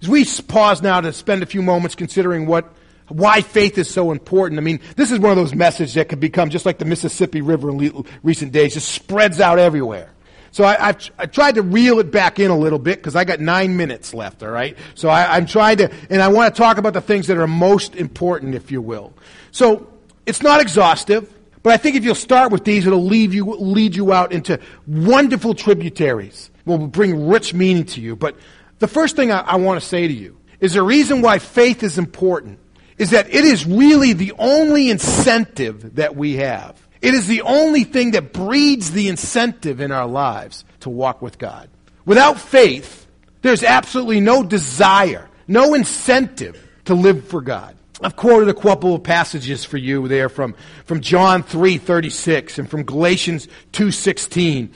as 0.00 0.08
we 0.08 0.24
pause 0.46 0.80
now 0.80 1.00
to 1.00 1.12
spend 1.12 1.42
a 1.42 1.46
few 1.46 1.62
moments 1.62 1.94
considering 1.94 2.46
what 2.46 2.72
why 3.08 3.40
faith 3.40 3.78
is 3.78 3.88
so 3.88 4.12
important. 4.12 4.58
I 4.58 4.62
mean, 4.62 4.80
this 4.96 5.10
is 5.10 5.18
one 5.18 5.30
of 5.30 5.36
those 5.36 5.54
messages 5.54 5.94
that 5.94 6.10
could 6.10 6.20
become 6.20 6.50
just 6.50 6.66
like 6.66 6.78
the 6.78 6.84
Mississippi 6.84 7.40
River 7.40 7.70
in 7.70 8.04
recent 8.22 8.52
days, 8.52 8.74
just 8.74 8.90
spreads 8.90 9.40
out 9.40 9.58
everywhere. 9.58 10.10
So 10.50 10.64
I, 10.64 10.94
I 11.18 11.26
tried 11.26 11.56
to 11.56 11.62
reel 11.62 11.98
it 11.98 12.10
back 12.10 12.38
in 12.38 12.50
a 12.50 12.58
little 12.58 12.78
bit 12.78 12.98
because 12.98 13.14
I 13.14 13.24
got 13.24 13.40
nine 13.40 13.76
minutes 13.76 14.14
left, 14.14 14.42
all 14.42 14.50
right? 14.50 14.76
So 14.94 15.08
I, 15.08 15.36
I'm 15.36 15.46
trying 15.46 15.76
to, 15.78 15.92
and 16.10 16.22
I 16.22 16.28
want 16.28 16.54
to 16.54 16.58
talk 16.58 16.78
about 16.78 16.94
the 16.94 17.00
things 17.00 17.26
that 17.26 17.36
are 17.36 17.46
most 17.46 17.94
important, 17.94 18.54
if 18.54 18.70
you 18.70 18.80
will. 18.80 19.12
So 19.50 19.86
It's 20.28 20.42
not 20.42 20.60
exhaustive, 20.60 21.32
but 21.62 21.72
I 21.72 21.78
think 21.78 21.96
if 21.96 22.04
you'll 22.04 22.14
start 22.14 22.52
with 22.52 22.62
these, 22.62 22.86
it'll 22.86 23.02
lead 23.02 23.32
you, 23.32 23.46
lead 23.46 23.96
you 23.96 24.12
out 24.12 24.30
into 24.30 24.60
wonderful 24.86 25.54
tributaries. 25.54 26.50
Will 26.66 26.86
bring 26.86 27.28
rich 27.28 27.54
meaning 27.54 27.86
to 27.86 28.02
you. 28.02 28.14
But 28.14 28.36
the 28.78 28.88
first 28.88 29.16
thing 29.16 29.32
I, 29.32 29.40
I 29.40 29.56
want 29.56 29.80
to 29.80 29.86
say 29.86 30.06
to 30.06 30.12
you 30.12 30.36
is 30.60 30.74
the 30.74 30.82
reason 30.82 31.22
why 31.22 31.38
faith 31.38 31.82
is 31.82 31.96
important 31.96 32.58
is 32.98 33.10
that 33.10 33.32
it 33.32 33.44
is 33.44 33.64
really 33.64 34.12
the 34.12 34.34
only 34.38 34.90
incentive 34.90 35.94
that 35.94 36.14
we 36.14 36.34
have. 36.34 36.87
It 37.00 37.14
is 37.14 37.26
the 37.26 37.42
only 37.42 37.84
thing 37.84 38.12
that 38.12 38.32
breeds 38.32 38.90
the 38.90 39.08
incentive 39.08 39.80
in 39.80 39.92
our 39.92 40.06
lives 40.06 40.64
to 40.80 40.90
walk 40.90 41.22
with 41.22 41.38
God. 41.38 41.68
Without 42.04 42.40
faith, 42.40 43.06
there's 43.42 43.62
absolutely 43.62 44.20
no 44.20 44.42
desire, 44.42 45.28
no 45.46 45.74
incentive 45.74 46.66
to 46.86 46.94
live 46.94 47.28
for 47.28 47.40
God. 47.40 47.76
I've 48.00 48.16
quoted 48.16 48.48
a 48.48 48.54
couple 48.54 48.94
of 48.94 49.02
passages 49.02 49.64
for 49.64 49.76
you 49.76 50.06
there 50.08 50.28
from, 50.28 50.54
from 50.84 51.00
John 51.00 51.42
3:36 51.42 52.58
and 52.58 52.70
from 52.70 52.84
Galatians 52.84 53.48
2:16. 53.72 54.70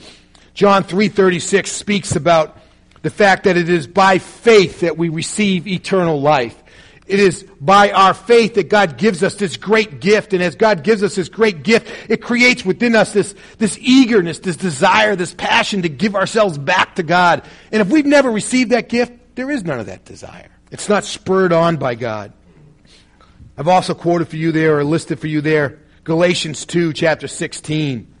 John 0.53 0.83
3:36 0.83 1.67
speaks 1.67 2.15
about 2.15 2.57
the 3.01 3.09
fact 3.09 3.45
that 3.45 3.57
it 3.57 3.69
is 3.69 3.87
by 3.87 4.17
faith 4.17 4.81
that 4.81 4.97
we 4.97 5.09
receive 5.09 5.67
eternal 5.67 6.21
life. 6.21 6.62
It 7.05 7.19
is 7.19 7.43
by 7.59 7.91
our 7.91 8.13
faith 8.13 8.53
that 8.55 8.69
God 8.69 8.97
gives 8.97 9.23
us 9.23 9.35
this 9.35 9.57
great 9.57 9.99
gift. 9.99 10.33
And 10.33 10.41
as 10.41 10.55
God 10.55 10.83
gives 10.83 11.03
us 11.03 11.15
this 11.15 11.27
great 11.27 11.63
gift, 11.63 11.91
it 12.09 12.21
creates 12.21 12.63
within 12.63 12.95
us 12.95 13.11
this, 13.11 13.35
this 13.57 13.77
eagerness, 13.79 14.39
this 14.39 14.55
desire, 14.55 15.15
this 15.15 15.33
passion 15.33 15.81
to 15.81 15.89
give 15.89 16.15
ourselves 16.15 16.57
back 16.57 16.95
to 16.95 17.03
God. 17.03 17.43
And 17.71 17.81
if 17.81 17.89
we've 17.89 18.05
never 18.05 18.31
received 18.31 18.71
that 18.71 18.87
gift, 18.87 19.13
there 19.35 19.51
is 19.51 19.65
none 19.65 19.79
of 19.79 19.87
that 19.87 20.05
desire. 20.05 20.49
It's 20.71 20.87
not 20.87 21.03
spurred 21.03 21.51
on 21.51 21.77
by 21.77 21.95
God. 21.95 22.31
I've 23.57 23.67
also 23.67 23.93
quoted 23.93 24.29
for 24.29 24.37
you 24.37 24.51
there 24.51 24.79
or 24.79 24.83
listed 24.83 25.19
for 25.19 25.27
you 25.27 25.41
there 25.41 25.79
Galatians 26.05 26.65
2, 26.65 26.93
chapter 26.93 27.27
16. 27.27 28.13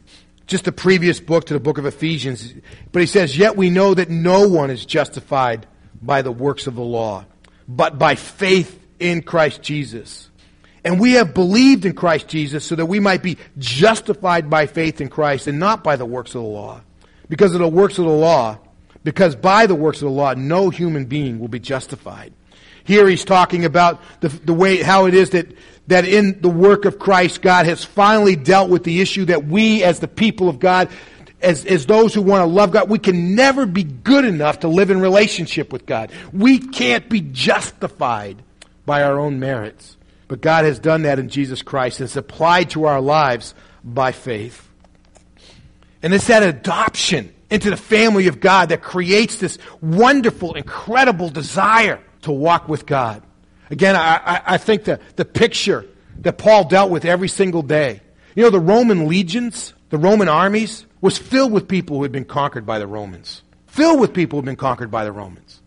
Just 0.45 0.65
the 0.65 0.71
previous 0.71 1.19
book 1.19 1.45
to 1.45 1.53
the 1.53 1.59
book 1.59 1.77
of 1.77 1.85
Ephesians. 1.85 2.53
But 2.91 3.01
he 3.01 3.05
says, 3.05 3.37
Yet 3.37 3.55
we 3.55 3.69
know 3.69 3.93
that 3.93 4.09
no 4.09 4.47
one 4.47 4.69
is 4.69 4.85
justified 4.85 5.67
by 6.01 6.21
the 6.21 6.31
works 6.31 6.67
of 6.67 6.75
the 6.75 6.83
law 6.83 7.25
but 7.67 7.97
by 7.97 8.15
faith 8.15 8.79
in 8.99 9.21
Christ 9.21 9.61
Jesus. 9.61 10.29
And 10.83 10.99
we 10.99 11.13
have 11.13 11.33
believed 11.33 11.85
in 11.85 11.93
Christ 11.93 12.27
Jesus 12.27 12.65
so 12.65 12.75
that 12.75 12.85
we 12.85 12.99
might 12.99 13.23
be 13.23 13.37
justified 13.57 14.49
by 14.49 14.67
faith 14.67 14.99
in 14.99 15.09
Christ 15.09 15.47
and 15.47 15.59
not 15.59 15.83
by 15.83 15.95
the 15.95 16.05
works 16.05 16.35
of 16.35 16.41
the 16.41 16.47
law. 16.47 16.81
Because 17.29 17.53
of 17.53 17.59
the 17.59 17.67
works 17.67 17.97
of 17.99 18.05
the 18.05 18.11
law, 18.11 18.59
because 19.03 19.35
by 19.35 19.65
the 19.65 19.75
works 19.75 20.01
of 20.01 20.07
the 20.07 20.13
law, 20.13 20.33
no 20.33 20.69
human 20.69 21.05
being 21.05 21.39
will 21.39 21.47
be 21.47 21.59
justified. 21.59 22.33
Here 22.83 23.07
he's 23.07 23.23
talking 23.23 23.63
about 23.63 24.01
the, 24.19 24.27
the 24.27 24.53
way, 24.53 24.81
how 24.81 25.05
it 25.05 25.13
is 25.13 25.29
that, 25.29 25.47
that 25.87 26.05
in 26.05 26.41
the 26.41 26.49
work 26.49 26.83
of 26.83 26.99
Christ, 26.99 27.41
God 27.41 27.65
has 27.65 27.83
finally 27.83 28.35
dealt 28.35 28.69
with 28.69 28.83
the 28.83 28.99
issue 28.99 29.25
that 29.25 29.45
we 29.45 29.83
as 29.83 29.99
the 29.99 30.07
people 30.07 30.49
of 30.49 30.59
God 30.59 30.89
as, 31.43 31.65
as 31.65 31.85
those 31.85 32.13
who 32.13 32.21
want 32.21 32.41
to 32.41 32.45
love 32.45 32.71
God, 32.71 32.89
we 32.89 32.99
can 32.99 33.35
never 33.35 33.65
be 33.65 33.83
good 33.83 34.25
enough 34.25 34.61
to 34.61 34.67
live 34.67 34.89
in 34.89 34.99
relationship 34.99 35.71
with 35.71 35.85
God. 35.85 36.11
We 36.31 36.57
can't 36.57 37.09
be 37.09 37.21
justified 37.21 38.41
by 38.85 39.03
our 39.03 39.19
own 39.19 39.39
merits. 39.39 39.97
But 40.27 40.41
God 40.41 40.65
has 40.65 40.79
done 40.79 41.03
that 41.03 41.19
in 41.19 41.29
Jesus 41.29 41.61
Christ 41.61 41.99
and 41.99 42.07
it's 42.07 42.15
applied 42.15 42.71
to 42.71 42.85
our 42.85 43.01
lives 43.01 43.53
by 43.83 44.13
faith. 44.13 44.67
And 46.01 46.13
it's 46.13 46.27
that 46.27 46.43
adoption 46.43 47.33
into 47.49 47.69
the 47.69 47.77
family 47.77 48.27
of 48.27 48.39
God 48.39 48.69
that 48.69 48.81
creates 48.81 49.37
this 49.37 49.57
wonderful, 49.79 50.55
incredible 50.55 51.29
desire 51.29 51.99
to 52.23 52.31
walk 52.31 52.67
with 52.67 52.85
God. 52.85 53.21
Again, 53.69 53.95
I, 53.95 54.15
I, 54.15 54.41
I 54.45 54.57
think 54.57 54.85
the, 54.85 54.99
the 55.17 55.25
picture 55.25 55.85
that 56.21 56.37
Paul 56.37 56.65
dealt 56.65 56.89
with 56.89 57.05
every 57.05 57.27
single 57.27 57.61
day. 57.61 58.01
You 58.35 58.43
know, 58.43 58.49
the 58.49 58.59
Roman 58.59 59.07
legions, 59.07 59.73
the 59.89 59.97
Roman 59.97 60.27
armies, 60.27 60.85
was 61.03 61.17
filled 61.17 61.51
with 61.51 61.67
people 61.67 61.97
who 61.97 62.03
had 62.03 62.13
been 62.13 62.23
conquered 62.23 62.65
by 62.65 62.79
the 62.79 62.87
Romans. 62.87 63.41
Filled 63.67 63.99
with 63.99 64.13
people 64.13 64.37
who 64.37 64.41
had 64.43 64.45
been 64.45 64.55
conquered 64.55 64.89
by 64.89 65.03
the 65.03 65.11
Romans. 65.11 65.59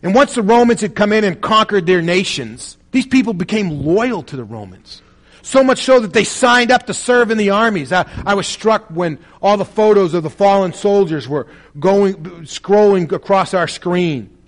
And 0.00 0.14
once 0.14 0.36
the 0.36 0.42
Romans 0.42 0.80
had 0.80 0.94
come 0.94 1.12
in 1.12 1.24
and 1.24 1.40
conquered 1.40 1.86
their 1.86 2.00
nations, 2.00 2.78
these 2.92 3.04
people 3.04 3.34
became 3.34 3.84
loyal 3.84 4.22
to 4.22 4.36
the 4.36 4.44
Romans. 4.44 5.02
So 5.42 5.64
much 5.64 5.82
so 5.82 5.98
that 5.98 6.12
they 6.12 6.22
signed 6.22 6.70
up 6.70 6.86
to 6.86 6.94
serve 6.94 7.32
in 7.32 7.38
the 7.38 7.50
armies. 7.50 7.92
I, 7.92 8.08
I 8.24 8.34
was 8.34 8.46
struck 8.46 8.86
when 8.88 9.18
all 9.42 9.56
the 9.56 9.64
photos 9.64 10.14
of 10.14 10.22
the 10.22 10.30
fallen 10.30 10.72
soldiers 10.72 11.28
were 11.28 11.48
going, 11.80 12.14
scrolling 12.44 13.10
across 13.10 13.54
our 13.54 13.66
screen. 13.66 14.38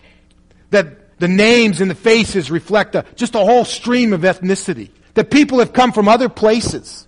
That 0.70 1.18
the 1.18 1.26
names 1.26 1.80
and 1.80 1.90
the 1.90 1.96
faces 1.96 2.48
reflect 2.48 2.94
a, 2.94 3.04
just 3.16 3.34
a 3.34 3.40
whole 3.40 3.64
stream 3.64 4.12
of 4.12 4.20
ethnicity. 4.20 4.90
That 5.14 5.32
people 5.32 5.58
have 5.58 5.72
come 5.72 5.90
from 5.90 6.06
other 6.06 6.28
places 6.28 7.07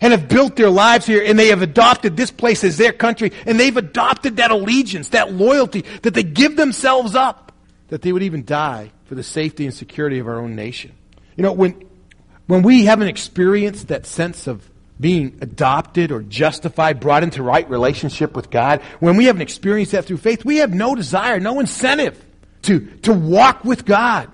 and 0.00 0.12
have 0.12 0.28
built 0.28 0.56
their 0.56 0.70
lives 0.70 1.06
here 1.06 1.22
and 1.24 1.38
they 1.38 1.48
have 1.48 1.62
adopted 1.62 2.16
this 2.16 2.30
place 2.30 2.64
as 2.64 2.76
their 2.76 2.92
country 2.92 3.32
and 3.46 3.60
they've 3.60 3.76
adopted 3.76 4.36
that 4.36 4.50
allegiance, 4.50 5.10
that 5.10 5.32
loyalty, 5.32 5.84
that 6.02 6.14
they 6.14 6.22
give 6.22 6.56
themselves 6.56 7.14
up, 7.14 7.52
that 7.88 8.02
they 8.02 8.12
would 8.12 8.22
even 8.22 8.44
die 8.44 8.90
for 9.04 9.14
the 9.14 9.22
safety 9.22 9.64
and 9.64 9.74
security 9.74 10.18
of 10.18 10.26
our 10.26 10.38
own 10.38 10.54
nation. 10.54 10.92
You 11.36 11.42
know, 11.42 11.52
when, 11.52 11.84
when 12.46 12.62
we 12.62 12.84
haven't 12.84 13.08
experienced 13.08 13.88
that 13.88 14.06
sense 14.06 14.46
of 14.46 14.68
being 14.98 15.38
adopted 15.40 16.12
or 16.12 16.22
justified, 16.22 17.00
brought 17.00 17.22
into 17.22 17.42
right 17.42 17.68
relationship 17.68 18.36
with 18.36 18.50
God, 18.50 18.80
when 19.00 19.16
we 19.16 19.24
haven't 19.24 19.42
experienced 19.42 19.92
that 19.92 20.04
through 20.04 20.18
faith, 20.18 20.44
we 20.44 20.58
have 20.58 20.72
no 20.72 20.94
desire, 20.94 21.40
no 21.40 21.58
incentive 21.58 22.22
to, 22.62 22.80
to 23.02 23.12
walk 23.12 23.64
with 23.64 23.84
God. 23.84 24.30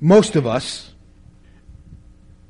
Most 0.00 0.36
of 0.36 0.46
us, 0.46 0.91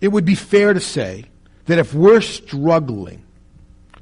it 0.03 0.09
would 0.09 0.25
be 0.25 0.35
fair 0.35 0.75
to 0.75 0.81
say 0.81 1.25
that 1.67 1.79
if 1.79 1.95
we're 1.95 2.21
struggling 2.21 3.25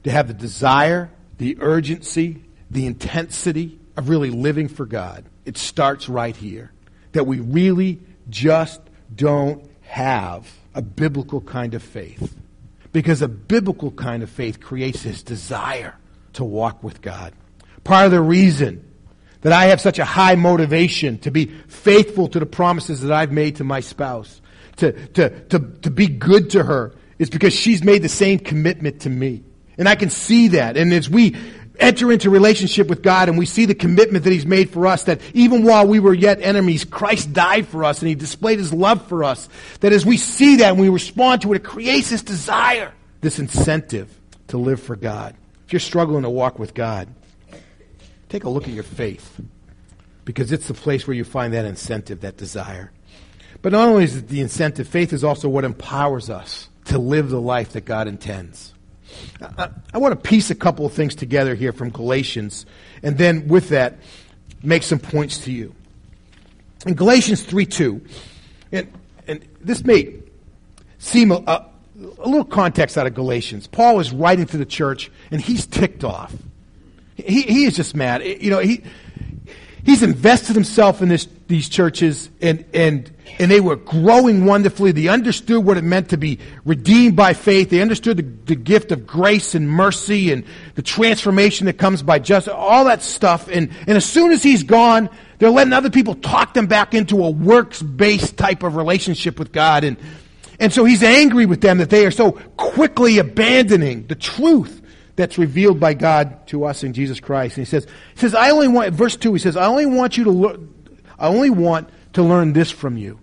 to 0.03 0.11
have 0.11 0.29
the 0.29 0.35
desire, 0.35 1.11
the 1.37 1.59
urgency, 1.61 2.43
the 2.71 2.87
intensity 2.87 3.79
of 3.99 4.09
really 4.09 4.31
living 4.31 4.67
for 4.67 4.87
God, 4.87 5.27
it 5.45 5.59
starts 5.59 6.09
right 6.09 6.35
here. 6.35 6.73
That 7.13 7.27
we 7.27 7.41
really 7.41 8.01
just 8.31 8.81
don't 9.15 9.71
have 9.83 10.51
a 10.75 10.81
biblical 10.81 11.43
kind 11.43 11.75
of 11.75 11.83
faith. 11.83 12.35
Because 12.93 13.21
a 13.21 13.29
biblical 13.29 13.91
kind 13.91 14.23
of 14.23 14.31
faith 14.31 14.59
creates 14.59 15.03
this 15.03 15.23
desire 15.23 15.97
to 16.33 16.45
walk 16.45 16.83
with 16.83 17.03
God. 17.03 17.35
Part 17.85 18.07
of 18.07 18.13
the 18.13 18.23
reason 18.23 18.91
that 19.43 19.53
I 19.53 19.67
have 19.67 19.83
such 19.83 19.99
a 19.99 20.05
high 20.07 20.35
motivation 20.35 21.19
to 21.19 21.31
be 21.31 21.47
faithful 21.69 22.29
to 22.29 22.39
the 22.39 22.47
promises 22.47 23.03
that 23.03 23.13
I've 23.13 23.33
made 23.33 23.57
to 23.57 23.65
my 23.65 23.81
spouse 23.81 24.41
to, 24.77 24.93
to, 25.09 25.31
to, 25.49 25.59
to 25.59 25.91
be 25.91 26.07
good 26.07 26.51
to 26.51 26.63
her 26.63 26.93
is 27.19 27.31
because 27.31 27.53
she's 27.53 27.83
made 27.85 28.03
the 28.03 28.09
same 28.09 28.39
commitment 28.39 29.03
to 29.03 29.11
me. 29.11 29.43
And 29.77 29.89
I 29.89 29.95
can 29.95 30.11
see 30.11 30.49
that. 30.49 30.77
And 30.77 30.93
as 30.93 31.09
we 31.09 31.37
enter 31.79 32.13
into 32.13 32.31
relationship 32.31 32.89
with 32.89 33.03
God 33.03 33.29
and 33.29 33.39
we 33.39 33.47
see 33.47 33.65
the 33.65 33.75
commitment 33.75 34.25
that 34.25 34.33
He's 34.33 34.47
made 34.47 34.71
for 34.71 34.87
us, 34.87 35.05
that 35.05 35.21
even 35.35 35.65
while 35.65 35.87
we 35.87 35.99
were 35.99 36.15
yet 36.15 36.41
enemies, 36.41 36.85
Christ 36.85 37.33
died 37.33 37.67
for 37.67 37.85
us 37.85 38.01
and 38.01 38.09
He 38.09 38.15
displayed 38.15 38.59
His 38.59 38.73
love 38.73 39.07
for 39.07 39.25
us, 39.25 39.49
that 39.81 39.93
as 39.93 40.05
we 40.05 40.17
see 40.17 40.57
that 40.57 40.73
and 40.73 40.81
we 40.81 40.89
respond 40.89 41.43
to 41.43 41.53
it, 41.53 41.57
it 41.57 41.65
creates 41.65 42.11
this 42.11 42.23
desire, 42.23 42.93
this 43.21 43.39
incentive 43.39 44.15
to 44.49 44.59
live 44.59 44.81
for 44.81 44.97
God. 44.97 45.35
If 45.67 45.73
you're 45.73 45.81
struggling 45.81 46.23
to 46.23 46.31
walk 46.31 46.59
with 46.59 46.75
God, 46.75 47.09
take 48.29 48.45
a 48.45 48.51
look 48.51 48.65
at 48.65 48.75
your 48.75 48.83
faith 48.83 49.41
because 50.25 50.53
it's 50.53 50.69
the 50.69 50.75
place 50.75 51.07
where 51.07 51.15
you 51.15 51.25
find 51.25 51.55
that 51.55 51.65
incentive, 51.65 52.21
that 52.21 52.37
desire. 52.37 52.93
But 53.63 53.73
not 53.73 53.89
only 53.89 54.05
is 54.05 54.17
it 54.17 54.29
the 54.29 54.41
incentive, 54.41 54.89
faith 54.89 55.13
is 55.13 55.23
also 55.23 55.49
what 55.49 55.65
empowers 55.65 56.31
us 56.31 56.69
to 56.87 56.99
live 56.99 57.31
the 57.31 57.41
life 57.41 57.73
that 57.73 57.85
God 57.85 58.09
intends. 58.09 58.75
I, 59.59 59.69
I, 59.93 59.99
want 59.99 60.13
to 60.13 60.29
piece 60.29 60.51
a 60.51 60.55
couple 60.55 60.87
of 60.87 60.93
things 60.93 61.15
together 61.15 61.55
here 61.55 61.73
from 61.73 61.91
Galatians, 61.91 62.65
and 63.03 63.19
then 63.19 63.49
with 63.49 63.69
that, 63.71 63.99
make 64.63 64.83
some 64.83 64.99
points 64.99 65.39
to 65.45 65.53
you. 65.53 65.75
In 66.87 66.95
Galatians 66.95 67.43
3 67.43 67.67
2, 67.67 68.01
and, 68.73 68.93
and 69.27 69.45
this 69.61 69.85
may 69.85 70.15
seem 70.99 71.33
a, 71.33 71.43
a, 71.47 71.67
a 72.19 72.29
little 72.29 72.45
context 72.45 72.97
out 72.97 73.07
of 73.07 73.15
Galatians. 73.15 73.67
Paul 73.67 74.01
is 74.01 74.13
writing 74.13 74.47
to 74.47 74.57
the 74.57 74.65
church, 74.65 75.11
and 75.31 75.41
he's 75.41 75.67
ticked 75.67 76.05
off. 76.05 76.35
He, 77.17 77.43
he 77.43 77.65
is 77.65 77.77
just 77.77 77.95
mad. 77.95 78.25
You 78.25 78.51
know, 78.51 78.61
he, 78.61 78.83
he's 79.85 80.03
invested 80.03 80.55
himself 80.55 81.03
in 81.03 81.09
this, 81.09 81.29
these 81.49 81.69
churches 81.69 82.31
and, 82.41 82.65
and, 82.73 83.11
and 83.39 83.51
they 83.51 83.61
were 83.61 83.77
growing 83.77 84.45
wonderfully. 84.45 84.93
They 84.93 85.09
understood 85.09 85.65
what 85.65 85.77
it 85.77 85.85
meant 85.85 86.11
to 86.11 86.17
be 86.17 86.39
redeemed 86.65 87.17
by 87.17 87.33
faith. 87.33 87.71
They 87.71 87.81
understood 87.81 88.17
the, 88.17 88.23
the 88.23 88.55
gift 88.55 88.93
of 88.93 89.07
grace 89.07 89.55
and 89.55 89.69
mercy 89.69 90.33
and 90.33 90.45
the 90.75 90.83
transformation 90.83 91.67
that 91.67 91.79
comes 91.79 92.03
by 92.03 92.19
justice, 92.19 92.53
all 92.55 92.85
that 92.87 93.03
stuff. 93.03 93.49
And, 93.49 93.71
and 93.87 93.97
as 93.97 94.05
soon 94.05 94.33
as 94.33 94.43
he's 94.43 94.63
gone, 94.63 95.09
they're 95.39 95.51
letting 95.51 95.73
other 95.73 95.91
people 95.91 96.15
talk 96.15 96.55
them 96.55 96.67
back 96.67 96.95
into 96.95 97.25
a 97.25 97.31
works-based 97.31 98.37
type 98.37 98.63
of 98.63 98.77
relationship 98.77 99.39
with 99.39 99.53
God. 99.53 99.85
And, 99.85 99.97
and 100.59 100.73
so 100.73 100.85
he's 100.85 101.03
angry 101.03 101.47
with 101.47 101.61
them 101.61 101.79
that 101.79 101.91
they 101.91 102.05
are 102.07 102.11
so 102.11 102.33
quickly 102.33 103.19
abandoning 103.19 104.07
the 104.07 104.15
truth 104.15 104.83
that's 105.17 105.39
revealed 105.39 105.81
by 105.81 105.95
God 105.95 106.47
to 106.49 106.65
us 106.65 106.83
in 106.83 106.93
Jesus 106.93 107.21
Christ. 107.21 107.57
And 107.57 107.67
he 107.67 107.71
says, 107.71 107.87
he 108.15 108.21
says, 108.21 108.35
I 108.35 108.51
only 108.51 108.69
want, 108.69 108.93
verse 108.95 109.17
2, 109.17 109.33
he 109.33 109.39
says, 109.39 109.57
I 109.57 109.67
only 109.67 109.87
want 109.87 110.17
you 110.17 110.25
to 110.25 110.31
learn, 110.31 110.75
I 111.19 111.29
only 111.29 111.51
want 111.51 111.89
to 112.13 112.23
learn 112.23 112.53
this 112.53 112.71
from 112.71 112.97
you. 112.97 113.19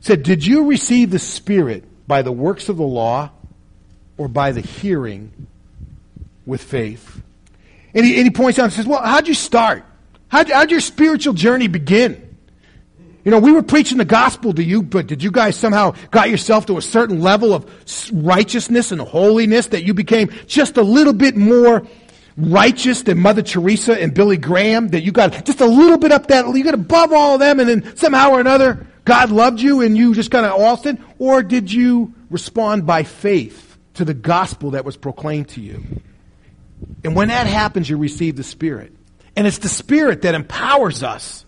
said, 0.00 0.22
Did 0.22 0.44
you 0.44 0.66
receive 0.66 1.10
the 1.10 1.18
Spirit 1.18 1.84
by 2.06 2.22
the 2.22 2.32
works 2.32 2.68
of 2.68 2.76
the 2.76 2.82
law 2.82 3.30
or 4.16 4.28
by 4.28 4.52
the 4.52 4.60
hearing 4.60 5.46
with 6.46 6.62
faith? 6.62 7.22
And 7.94 8.04
he, 8.04 8.16
and 8.16 8.24
he 8.24 8.30
points 8.30 8.58
out 8.58 8.64
and 8.64 8.72
says, 8.72 8.86
Well, 8.86 9.02
how'd 9.02 9.28
you 9.28 9.34
start? 9.34 9.84
How'd, 10.28 10.50
how'd 10.50 10.70
your 10.70 10.80
spiritual 10.80 11.34
journey 11.34 11.68
begin? 11.68 12.20
You 13.24 13.30
know, 13.30 13.38
we 13.38 13.52
were 13.52 13.62
preaching 13.62 13.96
the 13.96 14.04
gospel 14.04 14.52
to 14.52 14.62
you, 14.62 14.82
but 14.82 15.06
did 15.06 15.22
you 15.22 15.30
guys 15.30 15.56
somehow 15.56 15.94
got 16.10 16.28
yourself 16.28 16.66
to 16.66 16.76
a 16.76 16.82
certain 16.82 17.22
level 17.22 17.54
of 17.54 17.66
righteousness 18.12 18.92
and 18.92 19.00
holiness 19.00 19.68
that 19.68 19.82
you 19.84 19.94
became 19.94 20.30
just 20.46 20.76
a 20.76 20.82
little 20.82 21.14
bit 21.14 21.34
more 21.34 21.86
righteous 22.36 23.02
than 23.02 23.18
Mother 23.18 23.42
Teresa 23.42 24.00
and 24.00 24.14
Billy 24.14 24.36
Graham? 24.36 24.88
That 24.88 25.02
you 25.02 25.12
got 25.12 25.44
just 25.44 25.60
a 25.60 25.66
little 25.66 25.98
bit 25.98 26.12
up 26.12 26.28
that, 26.28 26.46
you 26.54 26.64
got 26.64 26.74
above 26.74 27.12
all 27.12 27.34
of 27.34 27.40
them 27.40 27.60
and 27.60 27.68
then 27.68 27.96
somehow 27.96 28.30
or 28.30 28.40
another 28.40 28.86
God 29.04 29.30
loved 29.30 29.60
you 29.60 29.82
and 29.82 29.96
you 29.96 30.14
just 30.14 30.30
kind 30.30 30.46
of 30.46 30.52
altered? 30.52 30.98
Or 31.18 31.42
did 31.42 31.72
you 31.72 32.14
respond 32.30 32.86
by 32.86 33.02
faith 33.02 33.78
to 33.94 34.04
the 34.04 34.14
gospel 34.14 34.72
that 34.72 34.84
was 34.84 34.96
proclaimed 34.96 35.48
to 35.50 35.60
you? 35.60 35.84
And 37.04 37.14
when 37.14 37.28
that 37.28 37.46
happens, 37.46 37.88
you 37.88 37.96
receive 37.96 38.36
the 38.36 38.44
Spirit. 38.44 38.92
And 39.36 39.46
it's 39.46 39.58
the 39.58 39.68
Spirit 39.68 40.22
that 40.22 40.34
empowers 40.34 41.02
us 41.02 41.44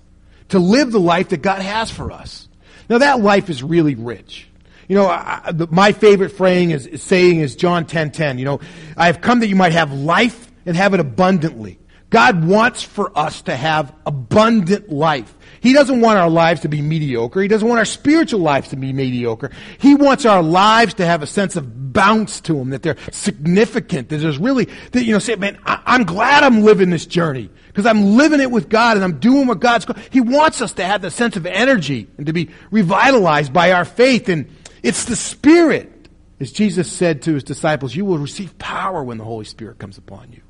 to 0.50 0.58
live 0.58 0.92
the 0.92 1.00
life 1.00 1.30
that 1.30 1.42
God 1.42 1.62
has 1.62 1.90
for 1.90 2.12
us. 2.12 2.48
Now 2.88 2.98
that 2.98 3.20
life 3.20 3.50
is 3.50 3.62
really 3.62 3.94
rich. 3.94 4.48
You 4.88 4.94
know, 4.94 5.08
I, 5.08 5.50
the, 5.52 5.66
my 5.68 5.90
favorite 5.92 6.40
is, 6.40 6.86
is, 6.86 7.02
saying 7.02 7.40
is 7.40 7.56
John 7.56 7.84
10:10. 7.84 7.88
10, 7.88 8.10
10. 8.12 8.38
You 8.38 8.44
know, 8.44 8.60
I 8.96 9.06
have 9.06 9.20
come 9.20 9.40
that 9.40 9.48
you 9.48 9.56
might 9.56 9.72
have 9.72 9.92
life 9.92 10.45
and 10.66 10.76
have 10.76 10.94
it 10.94 11.00
abundantly. 11.00 11.78
God 12.08 12.44
wants 12.44 12.82
for 12.82 13.16
us 13.18 13.42
to 13.42 13.56
have 13.56 13.92
abundant 14.04 14.90
life. 14.90 15.34
He 15.60 15.72
doesn't 15.72 16.00
want 16.00 16.18
our 16.18 16.30
lives 16.30 16.60
to 16.60 16.68
be 16.68 16.80
mediocre. 16.80 17.42
He 17.42 17.48
doesn't 17.48 17.66
want 17.66 17.80
our 17.80 17.84
spiritual 17.84 18.40
lives 18.40 18.68
to 18.68 18.76
be 18.76 18.92
mediocre. 18.92 19.50
He 19.78 19.96
wants 19.96 20.24
our 20.24 20.42
lives 20.42 20.94
to 20.94 21.06
have 21.06 21.22
a 21.22 21.26
sense 21.26 21.56
of 21.56 21.92
bounce 21.92 22.40
to 22.42 22.54
them, 22.54 22.70
that 22.70 22.82
they're 22.82 22.96
significant, 23.10 24.10
that 24.10 24.18
there's 24.18 24.38
really, 24.38 24.68
that, 24.92 25.02
you 25.02 25.12
know, 25.12 25.18
say, 25.18 25.34
man, 25.34 25.58
I, 25.64 25.94
am 25.96 26.04
glad 26.04 26.44
I'm 26.44 26.62
living 26.62 26.90
this 26.90 27.06
journey 27.06 27.50
because 27.68 27.86
I'm 27.86 28.16
living 28.16 28.40
it 28.40 28.52
with 28.52 28.68
God 28.68 28.96
and 28.96 29.02
I'm 29.02 29.18
doing 29.18 29.48
what 29.48 29.58
God's, 29.58 29.86
He 30.10 30.20
wants 30.20 30.62
us 30.62 30.74
to 30.74 30.84
have 30.84 31.02
the 31.02 31.10
sense 31.10 31.36
of 31.36 31.44
energy 31.44 32.06
and 32.18 32.26
to 32.26 32.32
be 32.32 32.50
revitalized 32.70 33.52
by 33.52 33.72
our 33.72 33.84
faith. 33.84 34.28
And 34.28 34.48
it's 34.84 35.06
the 35.06 35.16
Spirit. 35.16 35.92
As 36.38 36.52
Jesus 36.52 36.92
said 36.92 37.22
to 37.22 37.34
His 37.34 37.42
disciples, 37.42 37.96
you 37.96 38.04
will 38.04 38.18
receive 38.18 38.56
power 38.58 39.02
when 39.02 39.18
the 39.18 39.24
Holy 39.24 39.46
Spirit 39.46 39.78
comes 39.78 39.98
upon 39.98 40.32
you. 40.32 40.42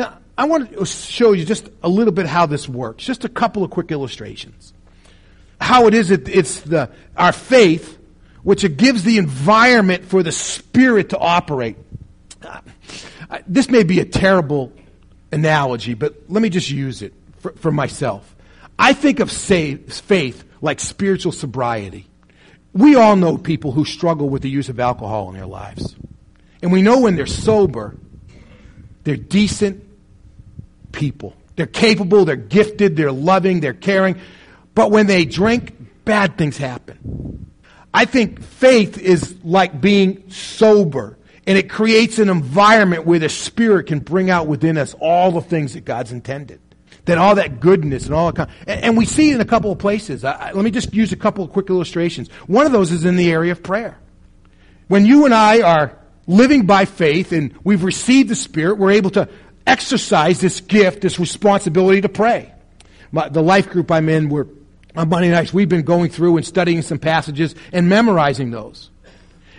Now, 0.00 0.16
I 0.38 0.46
want 0.46 0.72
to 0.72 0.86
show 0.86 1.32
you 1.32 1.44
just 1.44 1.68
a 1.82 1.88
little 1.90 2.14
bit 2.14 2.24
how 2.24 2.46
this 2.46 2.66
works. 2.66 3.04
Just 3.04 3.26
a 3.26 3.28
couple 3.28 3.62
of 3.62 3.70
quick 3.70 3.92
illustrations. 3.92 4.72
How 5.60 5.88
it 5.88 5.92
is 5.92 6.08
that 6.08 6.26
it's 6.26 6.62
the, 6.62 6.90
our 7.18 7.32
faith 7.32 7.98
which 8.42 8.64
it 8.64 8.78
gives 8.78 9.04
the 9.04 9.18
environment 9.18 10.06
for 10.06 10.22
the 10.22 10.32
Spirit 10.32 11.10
to 11.10 11.18
operate. 11.18 11.76
Uh, 12.42 12.60
this 13.46 13.68
may 13.68 13.82
be 13.82 14.00
a 14.00 14.06
terrible 14.06 14.72
analogy, 15.32 15.92
but 15.92 16.14
let 16.30 16.40
me 16.40 16.48
just 16.48 16.70
use 16.70 17.02
it 17.02 17.12
for, 17.40 17.52
for 17.52 17.70
myself. 17.70 18.34
I 18.78 18.94
think 18.94 19.20
of 19.20 19.30
faith 19.30 20.44
like 20.62 20.80
spiritual 20.80 21.32
sobriety. 21.32 22.06
We 22.72 22.94
all 22.96 23.16
know 23.16 23.36
people 23.36 23.72
who 23.72 23.84
struggle 23.84 24.30
with 24.30 24.40
the 24.40 24.48
use 24.48 24.70
of 24.70 24.80
alcohol 24.80 25.28
in 25.28 25.34
their 25.34 25.44
lives. 25.44 25.94
And 26.62 26.72
we 26.72 26.80
know 26.80 27.00
when 27.00 27.16
they're 27.16 27.26
sober, 27.26 27.98
they're 29.04 29.16
decent, 29.16 29.84
people. 30.92 31.36
They're 31.56 31.66
capable, 31.66 32.24
they're 32.24 32.36
gifted, 32.36 32.96
they're 32.96 33.12
loving, 33.12 33.60
they're 33.60 33.74
caring. 33.74 34.20
But 34.74 34.90
when 34.90 35.06
they 35.06 35.24
drink, 35.24 35.74
bad 36.04 36.38
things 36.38 36.56
happen. 36.56 37.50
I 37.92 38.04
think 38.04 38.42
faith 38.42 38.98
is 38.98 39.36
like 39.44 39.80
being 39.80 40.30
sober, 40.30 41.18
and 41.46 41.58
it 41.58 41.68
creates 41.68 42.18
an 42.18 42.28
environment 42.28 43.04
where 43.04 43.18
the 43.18 43.28
Spirit 43.28 43.88
can 43.88 43.98
bring 43.98 44.30
out 44.30 44.46
within 44.46 44.78
us 44.78 44.94
all 45.00 45.32
the 45.32 45.40
things 45.40 45.74
that 45.74 45.84
God's 45.84 46.12
intended. 46.12 46.60
That 47.06 47.18
all 47.18 47.34
that 47.36 47.60
goodness 47.60 48.04
and 48.04 48.14
all 48.14 48.30
that, 48.30 48.50
and, 48.66 48.84
and 48.84 48.96
we 48.96 49.06
see 49.06 49.30
it 49.30 49.34
in 49.34 49.40
a 49.40 49.46
couple 49.46 49.72
of 49.72 49.78
places. 49.78 50.24
I, 50.24 50.52
let 50.52 50.64
me 50.64 50.70
just 50.70 50.94
use 50.94 51.12
a 51.12 51.16
couple 51.16 51.42
of 51.42 51.50
quick 51.50 51.68
illustrations. 51.68 52.28
One 52.46 52.66
of 52.66 52.72
those 52.72 52.92
is 52.92 53.04
in 53.04 53.16
the 53.16 53.32
area 53.32 53.52
of 53.52 53.62
prayer. 53.62 53.98
When 54.86 55.06
you 55.06 55.24
and 55.24 55.34
I 55.34 55.62
are 55.62 55.98
living 56.26 56.66
by 56.66 56.84
faith 56.84 57.32
and 57.32 57.54
we've 57.64 57.84
received 57.84 58.28
the 58.28 58.36
Spirit, 58.36 58.78
we're 58.78 58.92
able 58.92 59.10
to 59.10 59.28
exercise 59.66 60.40
this 60.40 60.60
gift, 60.60 61.02
this 61.02 61.18
responsibility 61.18 62.00
to 62.00 62.08
pray. 62.08 62.52
My, 63.12 63.28
the 63.28 63.42
life 63.42 63.70
group 63.70 63.90
I'm 63.90 64.08
in, 64.08 64.28
we're, 64.28 64.46
on 64.96 65.08
Monday 65.08 65.30
nights, 65.30 65.52
we've 65.52 65.68
been 65.68 65.82
going 65.82 66.10
through 66.10 66.36
and 66.36 66.46
studying 66.46 66.82
some 66.82 66.98
passages 66.98 67.54
and 67.72 67.88
memorizing 67.88 68.50
those. 68.50 68.90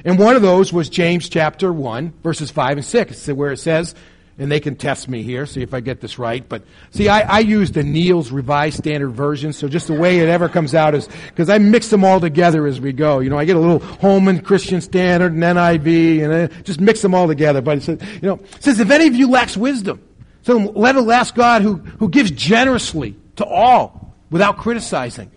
And 0.04 0.18
one 0.18 0.36
of 0.36 0.42
those 0.42 0.74
was 0.74 0.90
James 0.90 1.30
chapter 1.30 1.72
1, 1.72 2.14
verses 2.24 2.50
5 2.50 2.78
and 2.78 2.86
6, 2.86 3.28
where 3.30 3.52
it 3.52 3.58
says, 3.58 3.94
and 4.38 4.52
they 4.52 4.60
can 4.60 4.76
test 4.76 5.08
me 5.08 5.24
here, 5.24 5.46
see 5.46 5.62
if 5.62 5.74
I 5.74 5.82
get 5.82 6.02
this 6.02 6.18
right. 6.18 6.48
But 6.48 6.64
see, 6.92 7.10
I, 7.10 7.22
I 7.22 7.40
use 7.40 7.72
the 7.72 7.84
New 7.84 8.22
Revised 8.22 8.78
Standard 8.78 9.12
Version, 9.12 9.54
so 9.54 9.68
just 9.68 9.88
the 9.88 9.94
way 9.94 10.20
it 10.20 10.30
ever 10.30 10.50
comes 10.50 10.74
out 10.74 10.96
is 10.96 11.08
because 11.28 11.50
I 11.50 11.58
mix 11.58 11.90
them 11.90 12.04
all 12.04 12.20
together 12.20 12.66
as 12.66 12.82
we 12.82 12.94
go. 12.94 13.20
You 13.20 13.30
know, 13.30 13.38
I 13.38 13.46
get 13.46 13.56
a 13.56 13.60
little 13.60 13.80
Holman 13.98 14.42
Christian 14.42 14.82
Standard 14.82 15.34
and 15.34 15.44
NIV, 15.44 16.24
and 16.24 16.34
I 16.34 16.48
just 16.64 16.80
mix 16.80 17.02
them 17.02 17.14
all 17.14 17.28
together. 17.28 17.62
But 17.62 17.78
it 17.78 17.84
says, 17.84 18.02
you 18.22 18.28
know, 18.28 18.40
says, 18.60 18.80
if 18.80 18.90
any 18.90 19.08
of 19.08 19.16
you 19.16 19.30
lacks 19.30 19.56
wisdom, 19.56 20.02
so 20.44 20.58
let 20.58 20.96
it 20.96 21.08
ask 21.08 21.36
God 21.36 21.62
who, 21.62 21.76
who 21.76 22.10
gives 22.10 22.32
generously 22.32 23.16
to 23.36 23.46
all 23.46 24.16
without 24.30 24.58
criticizing, 24.58 25.30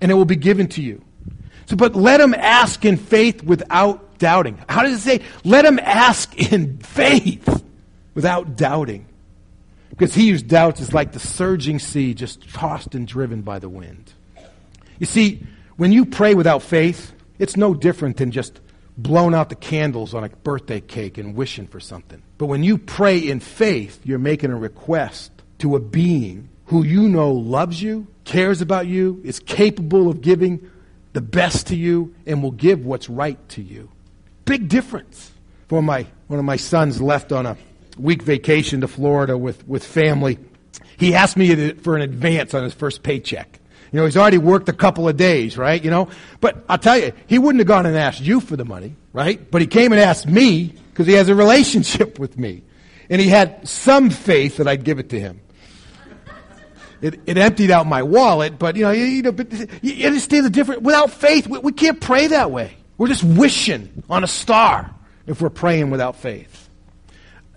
and 0.00 0.10
it 0.10 0.14
will 0.14 0.24
be 0.24 0.36
given 0.36 0.68
to 0.68 0.82
you. 0.82 1.02
So, 1.66 1.76
but 1.76 1.94
let 1.94 2.20
him 2.20 2.34
ask 2.34 2.84
in 2.84 2.96
faith 2.96 3.44
without 3.44 4.18
doubting. 4.18 4.58
How 4.68 4.82
does 4.82 4.94
it 4.94 5.00
say? 5.00 5.24
Let 5.44 5.64
him 5.64 5.78
ask 5.78 6.36
in 6.52 6.78
faith 6.78 7.62
without 8.14 8.56
doubting. 8.56 9.06
Because 9.90 10.14
he 10.14 10.30
who 10.30 10.38
doubts 10.38 10.80
is 10.80 10.94
like 10.94 11.12
the 11.12 11.20
surging 11.20 11.78
sea, 11.78 12.14
just 12.14 12.48
tossed 12.52 12.94
and 12.94 13.06
driven 13.06 13.42
by 13.42 13.58
the 13.58 13.68
wind. 13.68 14.12
You 14.98 15.06
see, 15.06 15.42
when 15.76 15.92
you 15.92 16.06
pray 16.06 16.34
without 16.34 16.62
faith, 16.62 17.12
it's 17.38 17.56
no 17.56 17.74
different 17.74 18.16
than 18.16 18.30
just 18.30 18.60
blowing 18.96 19.34
out 19.34 19.48
the 19.48 19.54
candles 19.54 20.14
on 20.14 20.24
a 20.24 20.28
birthday 20.28 20.80
cake 20.80 21.18
and 21.18 21.34
wishing 21.34 21.66
for 21.66 21.80
something. 21.80 22.22
But 22.38 22.46
when 22.46 22.62
you 22.62 22.78
pray 22.78 23.18
in 23.18 23.40
faith, 23.40 24.00
you're 24.04 24.18
making 24.18 24.50
a 24.50 24.56
request 24.56 25.30
to 25.58 25.76
a 25.76 25.80
being 25.80 26.48
who 26.66 26.84
you 26.84 27.08
know 27.08 27.32
loves 27.32 27.82
you, 27.82 28.06
cares 28.24 28.60
about 28.60 28.86
you, 28.86 29.20
is 29.24 29.40
capable 29.40 30.08
of 30.08 30.20
giving 30.20 30.70
the 31.12 31.20
best 31.20 31.66
to 31.66 31.76
you, 31.76 32.14
and 32.26 32.42
will 32.42 32.50
give 32.50 32.86
what's 32.86 33.10
right 33.10 33.38
to 33.50 33.60
you. 33.60 33.90
Big 34.46 34.68
difference. 34.68 35.30
For 35.68 35.82
my 35.82 36.06
one 36.26 36.38
of 36.38 36.44
my 36.44 36.56
sons 36.56 37.00
left 37.00 37.32
on 37.32 37.44
a 37.44 37.56
week 37.98 38.22
vacation 38.22 38.80
to 38.80 38.88
Florida 38.88 39.36
with, 39.36 39.66
with 39.66 39.84
family. 39.84 40.38
He 40.96 41.14
asked 41.14 41.36
me 41.36 41.72
for 41.74 41.96
an 41.96 42.02
advance 42.02 42.54
on 42.54 42.62
his 42.62 42.74
first 42.74 43.02
paycheck. 43.02 43.60
You 43.92 43.98
know, 43.98 44.06
he's 44.06 44.16
already 44.16 44.38
worked 44.38 44.68
a 44.70 44.72
couple 44.72 45.06
of 45.06 45.16
days, 45.16 45.58
right? 45.58 45.82
You 45.82 45.90
know, 45.90 46.08
but 46.40 46.64
I'll 46.68 46.78
tell 46.78 46.98
you, 46.98 47.12
he 47.26 47.38
wouldn't 47.38 47.60
have 47.60 47.68
gone 47.68 47.84
and 47.84 47.96
asked 47.96 48.22
you 48.22 48.40
for 48.40 48.56
the 48.56 48.64
money, 48.64 48.96
right? 49.12 49.50
But 49.50 49.60
he 49.60 49.66
came 49.66 49.92
and 49.92 50.00
asked 50.00 50.26
me 50.26 50.74
because 50.90 51.06
he 51.06 51.12
has 51.14 51.28
a 51.28 51.34
relationship 51.34 52.18
with 52.18 52.38
me. 52.38 52.62
And 53.10 53.20
he 53.20 53.28
had 53.28 53.68
some 53.68 54.08
faith 54.08 54.56
that 54.56 54.66
I'd 54.66 54.84
give 54.84 54.98
it 54.98 55.10
to 55.10 55.20
him. 55.20 55.40
It, 57.02 57.20
it 57.26 57.36
emptied 57.36 57.70
out 57.70 57.86
my 57.86 58.04
wallet, 58.04 58.58
but 58.58 58.76
you 58.76 58.84
know, 58.84 58.92
you, 58.92 59.04
you 59.04 59.22
know, 59.22 59.32
but 59.32 59.52
you 59.82 60.06
understand 60.06 60.46
the 60.46 60.50
difference. 60.50 60.82
Without 60.82 61.10
faith, 61.10 61.48
we, 61.48 61.58
we 61.58 61.72
can't 61.72 62.00
pray 62.00 62.28
that 62.28 62.52
way. 62.52 62.76
We're 62.96 63.08
just 63.08 63.24
wishing 63.24 64.04
on 64.08 64.22
a 64.22 64.28
star 64.28 64.94
if 65.26 65.42
we're 65.42 65.50
praying 65.50 65.90
without 65.90 66.16
faith. 66.16 66.61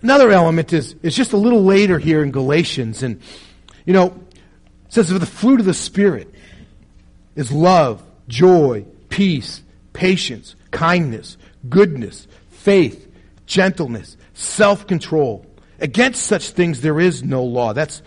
Another 0.02 0.30
element 0.30 0.72
is, 0.72 0.94
is 1.02 1.16
just 1.16 1.32
a 1.32 1.36
little 1.36 1.64
later 1.64 1.98
here 1.98 2.22
in 2.22 2.30
Galatians. 2.30 3.02
And, 3.02 3.20
you 3.84 3.92
know, 3.92 4.06
it 4.86 4.92
says, 4.92 5.08
the 5.08 5.26
fruit 5.26 5.60
of 5.60 5.66
the 5.66 5.74
Spirit 5.74 6.32
is 7.34 7.50
love, 7.50 8.02
joy, 8.28 8.84
peace, 9.08 9.62
patience, 9.92 10.54
kindness, 10.70 11.36
goodness, 11.68 12.28
faith, 12.50 13.10
gentleness, 13.46 14.16
self 14.34 14.86
control. 14.86 15.46
Against 15.78 16.24
such 16.24 16.50
things 16.50 16.80
there 16.80 17.00
is 17.00 17.22
no 17.22 17.44
law. 17.44 17.72
That's 17.72 18.02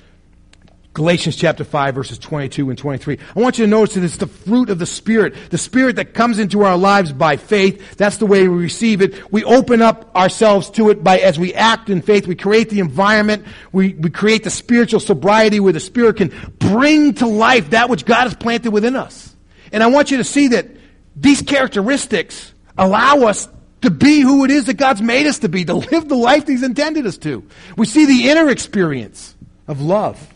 Galatians 0.93 1.35
chapter 1.35 1.63
5 1.63 1.93
verses 1.93 2.17
22 2.17 2.69
and 2.69 2.77
23. 2.77 3.19
I 3.35 3.39
want 3.39 3.59
you 3.59 3.65
to 3.65 3.69
notice 3.69 3.93
that 3.93 4.03
it's 4.03 4.17
the 4.17 4.27
fruit 4.27 4.71
of 4.71 4.79
the 4.79 4.87
Spirit. 4.87 5.35
The 5.51 5.57
Spirit 5.57 5.97
that 5.97 6.15
comes 6.15 6.39
into 6.39 6.63
our 6.63 6.77
lives 6.77 7.13
by 7.13 7.37
faith. 7.37 7.95
That's 7.95 8.17
the 8.17 8.25
way 8.25 8.47
we 8.47 8.57
receive 8.57 9.01
it. 9.01 9.31
We 9.31 9.43
open 9.43 9.83
up 9.83 10.13
ourselves 10.15 10.71
to 10.71 10.89
it 10.89 11.03
by, 11.03 11.19
as 11.19 11.37
we 11.37 11.53
act 11.53 11.89
in 11.89 12.01
faith, 12.01 12.25
we 12.25 12.35
create 12.35 12.71
the 12.71 12.79
environment. 12.79 13.45
We, 13.71 13.93
we 13.93 14.09
create 14.09 14.43
the 14.43 14.49
spiritual 14.49 14.99
sobriety 14.99 15.59
where 15.59 15.73
the 15.73 15.79
Spirit 15.79 16.17
can 16.17 16.33
bring 16.57 17.13
to 17.15 17.27
life 17.27 17.69
that 17.69 17.87
which 17.89 18.03
God 18.03 18.23
has 18.23 18.33
planted 18.33 18.71
within 18.71 18.95
us. 18.95 19.35
And 19.71 19.83
I 19.83 19.87
want 19.87 20.09
you 20.09 20.17
to 20.17 20.23
see 20.23 20.49
that 20.49 20.67
these 21.15 21.43
characteristics 21.43 22.51
allow 22.79 23.27
us 23.27 23.47
to 23.83 23.91
be 23.91 24.21
who 24.21 24.43
it 24.43 24.51
is 24.51 24.65
that 24.65 24.73
God's 24.77 25.03
made 25.03 25.27
us 25.27 25.39
to 25.39 25.49
be, 25.49 25.65
to 25.65 25.73
live 25.91 26.09
the 26.09 26.15
life 26.15 26.47
He's 26.47 26.63
intended 26.63 27.05
us 27.05 27.19
to. 27.19 27.43
We 27.77 27.85
see 27.85 28.07
the 28.07 28.29
inner 28.29 28.49
experience 28.49 29.35
of 29.67 29.81
love 29.81 30.33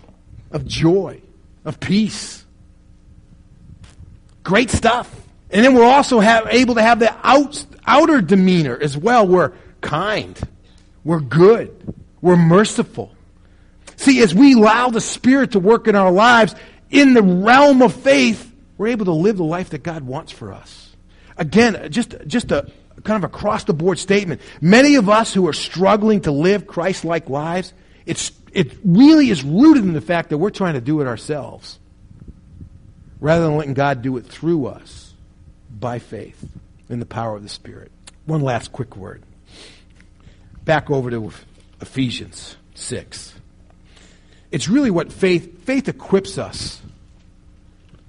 of 0.53 0.65
joy, 0.65 1.21
of 1.65 1.79
peace. 1.79 2.45
Great 4.43 4.69
stuff. 4.69 5.13
And 5.49 5.65
then 5.65 5.75
we're 5.75 5.83
also 5.83 6.19
have, 6.19 6.47
able 6.49 6.75
to 6.75 6.81
have 6.81 6.99
the 6.99 7.13
out, 7.27 7.65
outer 7.85 8.21
demeanor 8.21 8.77
as 8.79 8.97
well. 8.97 9.27
We're 9.27 9.53
kind. 9.81 10.39
We're 11.03 11.19
good. 11.19 11.95
We're 12.21 12.37
merciful. 12.37 13.13
See, 13.97 14.21
as 14.21 14.33
we 14.33 14.53
allow 14.53 14.89
the 14.89 15.01
Spirit 15.01 15.51
to 15.51 15.59
work 15.59 15.87
in 15.87 15.95
our 15.95 16.11
lives 16.11 16.55
in 16.89 17.13
the 17.13 17.21
realm 17.21 17.81
of 17.81 17.93
faith, 17.93 18.51
we're 18.77 18.87
able 18.87 19.05
to 19.05 19.11
live 19.11 19.37
the 19.37 19.43
life 19.43 19.71
that 19.71 19.83
God 19.83 20.03
wants 20.03 20.31
for 20.31 20.53
us. 20.53 20.95
Again, 21.37 21.91
just, 21.91 22.15
just 22.27 22.51
a 22.51 22.71
kind 23.03 23.23
of 23.23 23.29
across 23.29 23.63
the 23.63 23.73
board 23.73 23.99
statement. 23.99 24.41
Many 24.61 24.95
of 24.95 25.09
us 25.09 25.33
who 25.33 25.47
are 25.47 25.53
struggling 25.53 26.21
to 26.21 26.31
live 26.31 26.67
Christ 26.67 27.05
like 27.05 27.29
lives, 27.29 27.73
it's, 28.05 28.31
it 28.53 28.77
really 28.85 29.29
is 29.29 29.43
rooted 29.43 29.83
in 29.83 29.93
the 29.93 30.01
fact 30.01 30.29
that 30.29 30.37
we're 30.37 30.51
trying 30.51 30.75
to 30.75 30.81
do 30.81 31.01
it 31.01 31.07
ourselves 31.07 31.79
rather 33.19 33.45
than 33.45 33.57
letting 33.57 33.73
God 33.73 34.01
do 34.01 34.15
it 34.17 34.25
through 34.25 34.67
us 34.67 35.13
by 35.79 35.99
faith 35.99 36.45
in 36.89 36.99
the 36.99 37.05
power 37.05 37.35
of 37.35 37.43
the 37.43 37.49
Spirit. 37.49 37.91
One 38.25 38.41
last 38.41 38.71
quick 38.71 38.95
word. 38.95 39.23
Back 40.65 40.91
over 40.91 41.09
to 41.09 41.31
Ephesians 41.81 42.55
6. 42.75 43.33
It's 44.51 44.69
really 44.69 44.91
what 44.91 45.11
faith, 45.11 45.65
faith 45.65 45.89
equips 45.89 46.37
us 46.37 46.81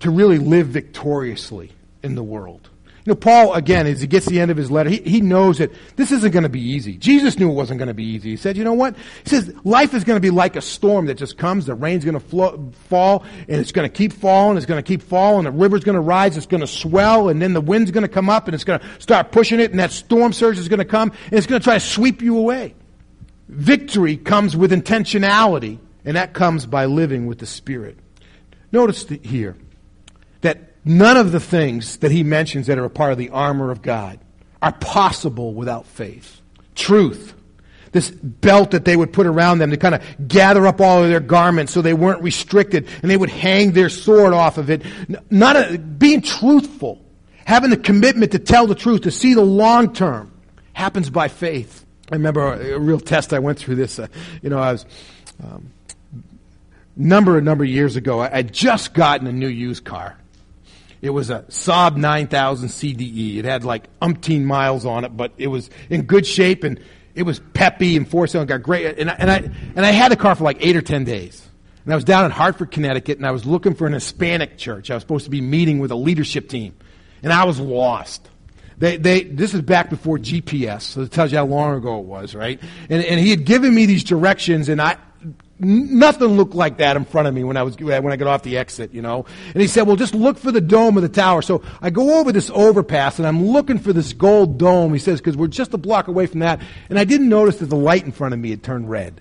to 0.01 0.11
really 0.11 0.39
live 0.39 0.69
victoriously 0.69 1.73
in 2.03 2.15
the 2.15 2.23
world. 2.23 2.69
You 3.07 3.11
know, 3.11 3.17
Paul, 3.17 3.53
again, 3.53 3.87
as 3.87 4.01
he 4.01 4.07
gets 4.07 4.25
the 4.25 4.41
end 4.41 4.51
of 4.51 4.57
his 4.57 4.71
letter, 4.71 4.89
he, 4.89 4.97
he 5.03 5.21
knows 5.21 5.59
that 5.59 5.71
this 5.97 6.11
isn't 6.11 6.31
going 6.31 6.45
to 6.45 6.49
be 6.49 6.63
easy. 6.63 6.97
Jesus 6.97 7.39
knew 7.39 7.51
it 7.51 7.55
wasn't 7.55 7.79
going 7.79 7.89
to 7.89 7.95
be 7.95 8.05
easy. 8.05 8.31
He 8.31 8.37
said, 8.39 8.57
you 8.57 8.65
know 8.65 8.73
what? 8.73 8.97
He 9.25 9.29
says, 9.29 9.55
life 9.63 9.93
is 9.93 10.05
going 10.05 10.17
to 10.17 10.23
be 10.23 10.31
like 10.31 10.57
a 10.57 10.63
storm 10.63 11.05
that 11.07 11.17
just 11.17 11.37
comes, 11.37 11.67
the 11.67 11.75
rain's 11.75 12.03
going 12.03 12.19
to 12.19 12.73
fall, 12.89 13.25
and 13.47 13.61
it's 13.61 13.73
going 13.73 13.87
to 13.87 13.95
keep 13.95 14.15
falling, 14.15 14.57
it's 14.57 14.65
going 14.65 14.83
to 14.83 14.87
keep 14.87 15.03
falling, 15.03 15.45
the 15.45 15.51
river's 15.51 15.85
going 15.85 15.97
to 15.97 16.01
rise, 16.01 16.39
it's 16.39 16.47
going 16.47 16.63
to 16.63 16.67
swell, 16.67 17.29
and 17.29 17.43
then 17.43 17.53
the 17.53 17.61
wind's 17.61 17.91
going 17.91 18.03
to 18.03 18.09
come 18.09 18.31
up, 18.31 18.49
and 18.49 18.55
it's 18.55 18.65
going 18.65 18.81
to 18.81 18.87
start 19.01 19.33
pushing 19.33 19.61
it, 19.61 19.71
and 19.71 19.79
that 19.81 19.91
storm 19.91 20.33
surge 20.33 20.59
is 20.59 20.69
going 20.69 20.79
to 20.79 20.85
come, 20.87 21.13
and 21.27 21.35
it's 21.35 21.47
going 21.47 21.61
to 21.61 21.65
try 21.65 21.75
to 21.75 21.81
sweep 21.81 22.23
you 22.23 22.39
away. 22.39 22.75
Victory 23.49 24.17
comes 24.17 24.57
with 24.57 24.73
intentionality, 24.73 25.79
and 26.07 26.17
that 26.17 26.33
comes 26.33 26.65
by 26.65 26.87
living 26.87 27.27
with 27.27 27.39
the 27.39 27.47
Spirit. 27.47 27.99
Notice 28.73 29.07
here 29.23 29.55
that 29.55 29.64
None 30.85 31.17
of 31.17 31.33
the 31.33 31.41
things 31.41 31.97
that 31.99 32.11
he 32.11 32.23
mentions 32.23 32.67
that 32.67 32.79
are 32.79 32.85
a 32.85 32.91
part 32.91 33.13
of 33.13 33.19
the 33.19 33.31
armor 33.31 33.71
of 33.71 33.81
God 33.81 34.19
are 34.61 34.73
possible 34.73 35.55
without 35.55 35.87
faith. 35.87 36.41
Truth. 36.75 37.35
This 37.93 38.11
belt 38.11 38.73
that 38.73 38.85
they 38.85 38.97
would 38.97 39.13
put 39.13 39.27
around 39.27 39.59
them 39.59 39.71
to 39.71 39.77
kind 39.77 39.95
of 39.95 40.03
gather 40.27 40.67
up 40.67 40.81
all 40.81 41.03
of 41.03 41.09
their 41.09 41.21
garments 41.21 41.73
so 41.73 41.81
they 41.81 41.95
weren't 41.95 42.23
restricted 42.23 42.89
and 43.03 43.11
they 43.11 43.17
would 43.17 43.31
hang 43.31 43.73
their 43.73 43.89
sword 43.89 44.35
off 44.35 44.59
of 44.59 44.69
it. 44.69 44.83
Not 45.31 45.57
a, 45.57 45.79
being 45.79 46.21
truthful. 46.21 47.01
Having 47.47 47.71
the 47.71 47.77
commitment 47.77 48.33
to 48.33 48.39
tell 48.39 48.67
the 48.67 48.75
truth, 48.75 49.03
to 49.03 49.11
see 49.11 49.35
the 49.35 49.43
long 49.43 49.93
term 49.93 50.33
happens 50.73 51.09
by 51.09 51.29
faith. 51.29 51.85
I 52.11 52.17
remember 52.17 52.55
a, 52.55 52.75
a 52.75 52.79
real 52.79 53.01
test 53.01 53.33
I 53.33 53.39
went 53.39 53.59
through 53.59 53.77
this. 53.77 53.99
Uh, 53.99 54.09
you 54.43 54.51
know, 54.51 54.59
I 54.59 54.73
was, 54.73 54.87
um, 55.43 55.71
number 56.97 57.39
a 57.39 57.43
number 57.43 57.65
of 57.65 57.71
years 57.71 57.97
ago, 57.97 58.21
I, 58.21 58.39
I'd 58.39 58.53
just 58.53 58.93
gotten 58.93 59.27
a 59.27 59.33
new 59.33 59.49
used 59.49 59.85
car 59.85 60.17
it 61.05 61.11
was 61.11 61.29
a 61.29 61.41
Saab 61.51 61.99
9000 61.99 62.71
CDE. 62.71 63.37
It 63.37 63.45
had 63.45 63.63
like 63.63 63.91
umpteen 64.01 64.45
miles 64.45 64.87
on 64.87 65.05
it, 65.05 65.15
but 65.15 65.33
it 65.37 65.49
was 65.49 65.69
in 65.91 66.05
good 66.05 66.27
shape 66.27 66.65
and 66.65 66.81
it 67.15 67.25
was 67.25 67.41
peppy 67.53 67.95
and 67.95 68.09
four 68.09 68.27
cylinder, 68.27 68.55
got 68.57 68.65
great. 68.65 68.99
And 68.99 69.11
I, 69.11 69.15
and 69.19 69.31
I, 69.31 69.37
and 69.77 69.85
I 69.85 69.91
had 69.91 70.11
the 70.11 70.17
car 70.17 70.35
for 70.35 70.45
like 70.45 70.57
eight 70.61 70.77
or 70.77 70.81
ten 70.81 71.05
days. 71.05 71.47
And 71.85 71.93
I 71.93 71.97
was 71.97 72.05
down 72.05 72.25
in 72.25 72.31
Hartford, 72.31 72.71
Connecticut, 72.71 73.19
and 73.19 73.27
I 73.27 73.33
was 73.33 73.45
looking 73.45 73.75
for 73.75 73.87
an 73.87 73.93
Hispanic 73.93 74.57
church. 74.57 74.91
I 74.91 74.95
was 74.95 75.03
supposed 75.03 75.27
to 75.27 75.31
be 75.31 75.43
meeting 75.43 75.79
with 75.79 75.91
a 75.91 75.95
leadership 75.95 76.49
team, 76.49 76.75
and 77.23 77.31
I 77.31 77.45
was 77.45 77.61
lost. 77.61 78.27
They, 78.79 78.97
they, 78.97 79.25
this 79.25 79.53
is 79.53 79.61
back 79.61 79.91
before 79.91 80.17
GPS, 80.17 80.81
so 80.81 81.03
it 81.03 81.13
tells 81.13 81.33
you 81.33 81.37
how 81.37 81.45
long 81.45 81.77
ago 81.77 81.99
it 81.99 82.07
was, 82.07 82.35
right? 82.35 82.59
And, 82.89 83.05
and 83.05 83.21
he 83.21 83.29
had 83.29 83.45
given 83.45 83.75
me 83.75 83.85
these 83.85 84.03
directions, 84.03 84.71
and 84.71 84.81
I, 84.81 84.97
Nothing 85.61 86.37
looked 86.37 86.55
like 86.55 86.79
that 86.79 86.97
in 86.97 87.05
front 87.05 87.29
of 87.29 87.35
me 87.35 87.45
when 87.45 87.57
I 87.57 87.63
was 87.63 87.79
when 87.79 88.13
I 88.13 88.17
got 88.17 88.27
off 88.27 88.43
the 88.43 88.59
exit, 88.59 88.93
you 88.93 89.03
know. 89.03 89.25
And 89.53 89.61
he 89.61 89.69
said, 89.69 89.87
"Well, 89.87 89.97
just 89.97 90.15
look 90.15 90.37
for 90.37 90.51
the 90.51 90.61
dome 90.61 90.97
of 90.97 91.05
the 91.05 91.09
tower." 91.09 91.43
So 91.43 91.63
I 91.81 91.91
go 91.91 92.19
over 92.19 92.33
this 92.33 92.51
overpass 92.53 93.19
and 93.19 93.27
I'm 93.27 93.47
looking 93.47 93.79
for 93.79 93.93
this 93.93 94.13
gold 94.13 94.59
dome. 94.59 94.93
He 94.93 94.99
says, 94.99 95.21
"Because 95.21 95.37
we're 95.37 95.47
just 95.47 95.73
a 95.73 95.79
block 95.79 96.09
away 96.09 96.27
from 96.27 96.41
that." 96.41 96.61
And 96.91 96.99
I 96.99 97.05
didn't 97.05 97.29
notice 97.29 97.59
that 97.59 97.67
the 97.67 97.77
light 97.77 98.05
in 98.05 98.11
front 98.11 98.35
of 98.35 98.41
me 98.41 98.51
had 98.51 98.65
turned 98.65 98.91
red. 98.91 99.21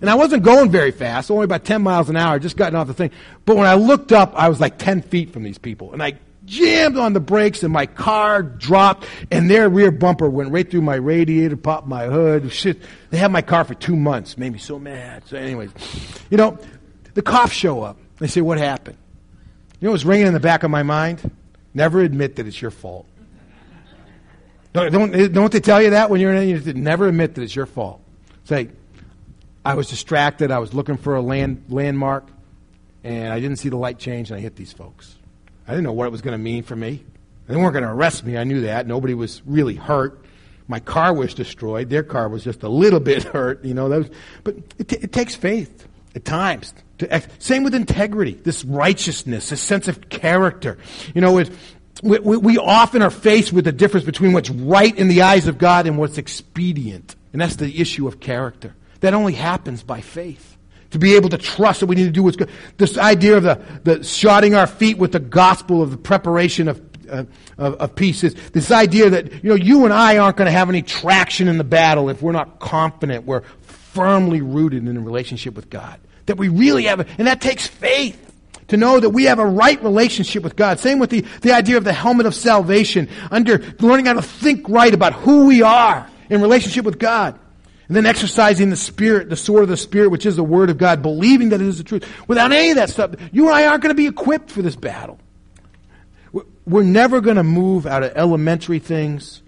And 0.00 0.08
I 0.08 0.14
wasn't 0.14 0.44
going 0.44 0.70
very 0.70 0.92
fast, 0.92 1.30
only 1.30 1.44
about 1.44 1.64
10 1.64 1.82
miles 1.82 2.08
an 2.08 2.16
hour, 2.16 2.38
just 2.38 2.56
gotten 2.56 2.76
off 2.76 2.86
the 2.86 2.94
thing. 2.94 3.10
But 3.44 3.56
when 3.56 3.66
I 3.66 3.74
looked 3.74 4.12
up, 4.12 4.32
I 4.34 4.48
was 4.48 4.60
like 4.60 4.78
10 4.78 5.02
feet 5.02 5.32
from 5.32 5.42
these 5.42 5.58
people. 5.58 5.92
And 5.92 6.02
I 6.02 6.18
jammed 6.44 6.96
on 6.96 7.12
the 7.12 7.20
brakes 7.20 7.62
and 7.62 7.72
my 7.72 7.86
car 7.86 8.42
dropped 8.42 9.06
and 9.30 9.50
their 9.50 9.68
rear 9.68 9.90
bumper 9.90 10.28
went 10.28 10.50
right 10.50 10.68
through 10.68 10.82
my 10.82 10.94
radiator, 10.94 11.56
popped 11.56 11.86
my 11.86 12.06
hood. 12.06 12.50
Shit. 12.52 12.80
They 13.10 13.18
had 13.18 13.32
my 13.32 13.42
car 13.42 13.64
for 13.64 13.74
two 13.74 13.96
months. 13.96 14.38
Made 14.38 14.52
me 14.52 14.58
so 14.58 14.78
mad. 14.78 15.26
So 15.26 15.36
anyways, 15.36 15.70
you 16.30 16.36
know, 16.36 16.58
the 17.14 17.22
cops 17.22 17.52
show 17.52 17.82
up. 17.82 17.98
They 18.18 18.28
say, 18.28 18.40
what 18.40 18.58
happened? 18.58 18.98
You 19.80 19.86
know 19.86 19.92
what's 19.92 20.04
ringing 20.04 20.26
in 20.26 20.34
the 20.34 20.40
back 20.40 20.62
of 20.62 20.70
my 20.70 20.82
mind? 20.82 21.30
Never 21.74 22.00
admit 22.00 22.36
that 22.36 22.46
it's 22.46 22.60
your 22.60 22.70
fault. 22.70 23.06
Don't, 24.72 24.92
don't, 24.92 25.32
don't 25.32 25.52
they 25.52 25.60
tell 25.60 25.80
you 25.82 25.90
that 25.90 26.10
when 26.10 26.20
you're 26.20 26.32
in 26.34 26.68
it? 26.68 26.76
Never 26.76 27.08
admit 27.08 27.34
that 27.34 27.42
it's 27.42 27.54
your 27.54 27.66
fault. 27.66 28.00
Say, 28.44 28.70
I 29.68 29.74
was 29.74 29.90
distracted. 29.90 30.50
I 30.50 30.60
was 30.60 30.72
looking 30.72 30.96
for 30.96 31.14
a 31.14 31.20
land, 31.20 31.62
landmark, 31.68 32.26
and 33.04 33.30
I 33.30 33.38
didn't 33.38 33.56
see 33.56 33.68
the 33.68 33.76
light 33.76 33.98
change, 33.98 34.30
and 34.30 34.38
I 34.38 34.40
hit 34.40 34.56
these 34.56 34.72
folks. 34.72 35.14
I 35.66 35.72
didn't 35.72 35.84
know 35.84 35.92
what 35.92 36.06
it 36.06 36.10
was 36.10 36.22
going 36.22 36.32
to 36.32 36.42
mean 36.42 36.62
for 36.62 36.74
me. 36.74 37.04
They 37.46 37.54
weren't 37.54 37.74
going 37.74 37.84
to 37.84 37.90
arrest 37.90 38.24
me. 38.24 38.38
I 38.38 38.44
knew 38.44 38.62
that. 38.62 38.86
Nobody 38.86 39.12
was 39.12 39.42
really 39.44 39.74
hurt. 39.74 40.24
My 40.68 40.80
car 40.80 41.12
was 41.12 41.34
destroyed. 41.34 41.90
Their 41.90 42.02
car 42.02 42.30
was 42.30 42.44
just 42.44 42.62
a 42.62 42.68
little 42.70 42.98
bit 43.12 43.24
hurt. 43.24 43.62
You 43.62 43.74
know, 43.74 43.90
was, 43.90 44.08
but 44.42 44.56
it, 44.78 44.88
t- 44.88 45.00
it 45.02 45.12
takes 45.12 45.34
faith 45.34 45.86
at 46.14 46.24
times. 46.24 46.72
To, 47.00 47.12
eh, 47.12 47.20
same 47.38 47.62
with 47.62 47.74
integrity, 47.74 48.40
this 48.42 48.64
righteousness, 48.64 49.50
this 49.50 49.60
sense 49.60 49.86
of 49.86 50.08
character. 50.08 50.78
You 51.14 51.20
know, 51.20 51.44
we, 52.02 52.18
we 52.20 52.56
often 52.56 53.02
are 53.02 53.10
faced 53.10 53.52
with 53.52 53.66
the 53.66 53.72
difference 53.72 54.06
between 54.06 54.32
what's 54.32 54.48
right 54.48 54.96
in 54.96 55.08
the 55.08 55.20
eyes 55.20 55.46
of 55.46 55.58
God 55.58 55.86
and 55.86 55.98
what's 55.98 56.16
expedient. 56.16 57.16
And 57.34 57.42
that's 57.42 57.56
the 57.56 57.82
issue 57.82 58.08
of 58.08 58.18
character. 58.18 58.74
That 59.00 59.14
only 59.14 59.34
happens 59.34 59.82
by 59.82 60.00
faith 60.00 60.56
to 60.90 60.98
be 60.98 61.14
able 61.16 61.28
to 61.28 61.38
trust 61.38 61.80
that 61.80 61.86
we 61.86 61.96
need 61.96 62.04
to 62.04 62.10
do 62.10 62.22
what's 62.22 62.36
good. 62.36 62.50
This 62.78 62.96
idea 62.96 63.36
of 63.36 63.42
the, 63.42 63.60
the 63.84 63.96
shodding 63.96 64.56
our 64.56 64.66
feet 64.66 64.98
with 64.98 65.12
the 65.12 65.20
gospel 65.20 65.82
of 65.82 65.90
the 65.90 65.96
preparation 65.96 66.68
of, 66.68 66.80
uh, 67.10 67.24
of, 67.58 67.74
of 67.74 67.94
peace 67.94 68.24
is 68.24 68.34
this 68.50 68.70
idea 68.70 69.10
that, 69.10 69.44
you 69.44 69.50
know, 69.50 69.54
you 69.54 69.84
and 69.84 69.92
I 69.92 70.18
aren't 70.18 70.36
going 70.36 70.46
to 70.46 70.52
have 70.52 70.68
any 70.68 70.82
traction 70.82 71.48
in 71.48 71.58
the 71.58 71.64
battle 71.64 72.08
if 72.08 72.22
we're 72.22 72.32
not 72.32 72.58
confident, 72.58 73.26
we're 73.26 73.42
firmly 73.62 74.40
rooted 74.40 74.86
in 74.86 74.96
a 74.96 75.00
relationship 75.00 75.54
with 75.54 75.68
God. 75.68 76.00
That 76.26 76.36
we 76.36 76.48
really 76.48 76.84
have, 76.84 77.00
and 77.18 77.26
that 77.26 77.40
takes 77.40 77.66
faith 77.66 78.24
to 78.68 78.76
know 78.76 79.00
that 79.00 79.10
we 79.10 79.24
have 79.24 79.38
a 79.38 79.46
right 79.46 79.82
relationship 79.82 80.42
with 80.42 80.56
God. 80.56 80.78
Same 80.78 80.98
with 80.98 81.10
the, 81.10 81.22
the 81.40 81.52
idea 81.52 81.76
of 81.76 81.84
the 81.84 81.92
helmet 81.92 82.26
of 82.26 82.34
salvation, 82.34 83.08
under 83.30 83.58
learning 83.80 84.06
how 84.06 84.14
to 84.14 84.22
think 84.22 84.68
right 84.68 84.92
about 84.92 85.14
who 85.14 85.46
we 85.46 85.62
are 85.62 86.08
in 86.30 86.40
relationship 86.42 86.84
with 86.84 86.98
God. 86.98 87.38
And 87.88 87.96
then 87.96 88.06
exercising 88.06 88.68
the 88.68 88.76
Spirit, 88.76 89.30
the 89.30 89.36
sword 89.36 89.62
of 89.62 89.70
the 89.70 89.76
Spirit, 89.76 90.10
which 90.10 90.26
is 90.26 90.36
the 90.36 90.44
Word 90.44 90.68
of 90.68 90.76
God, 90.76 91.00
believing 91.00 91.48
that 91.48 91.60
it 91.60 91.66
is 91.66 91.78
the 91.78 91.84
truth. 91.84 92.06
Without 92.28 92.52
any 92.52 92.70
of 92.70 92.76
that 92.76 92.90
stuff, 92.90 93.14
you 93.32 93.46
and 93.46 93.54
I 93.54 93.66
aren't 93.66 93.82
going 93.82 93.94
to 93.94 93.94
be 93.94 94.06
equipped 94.06 94.50
for 94.50 94.60
this 94.60 94.76
battle. 94.76 95.18
We're 96.66 96.82
never 96.82 97.22
going 97.22 97.36
to 97.36 97.42
move 97.42 97.86
out 97.86 98.02
of 98.02 98.12
elementary 98.14 98.78
things 98.78 99.42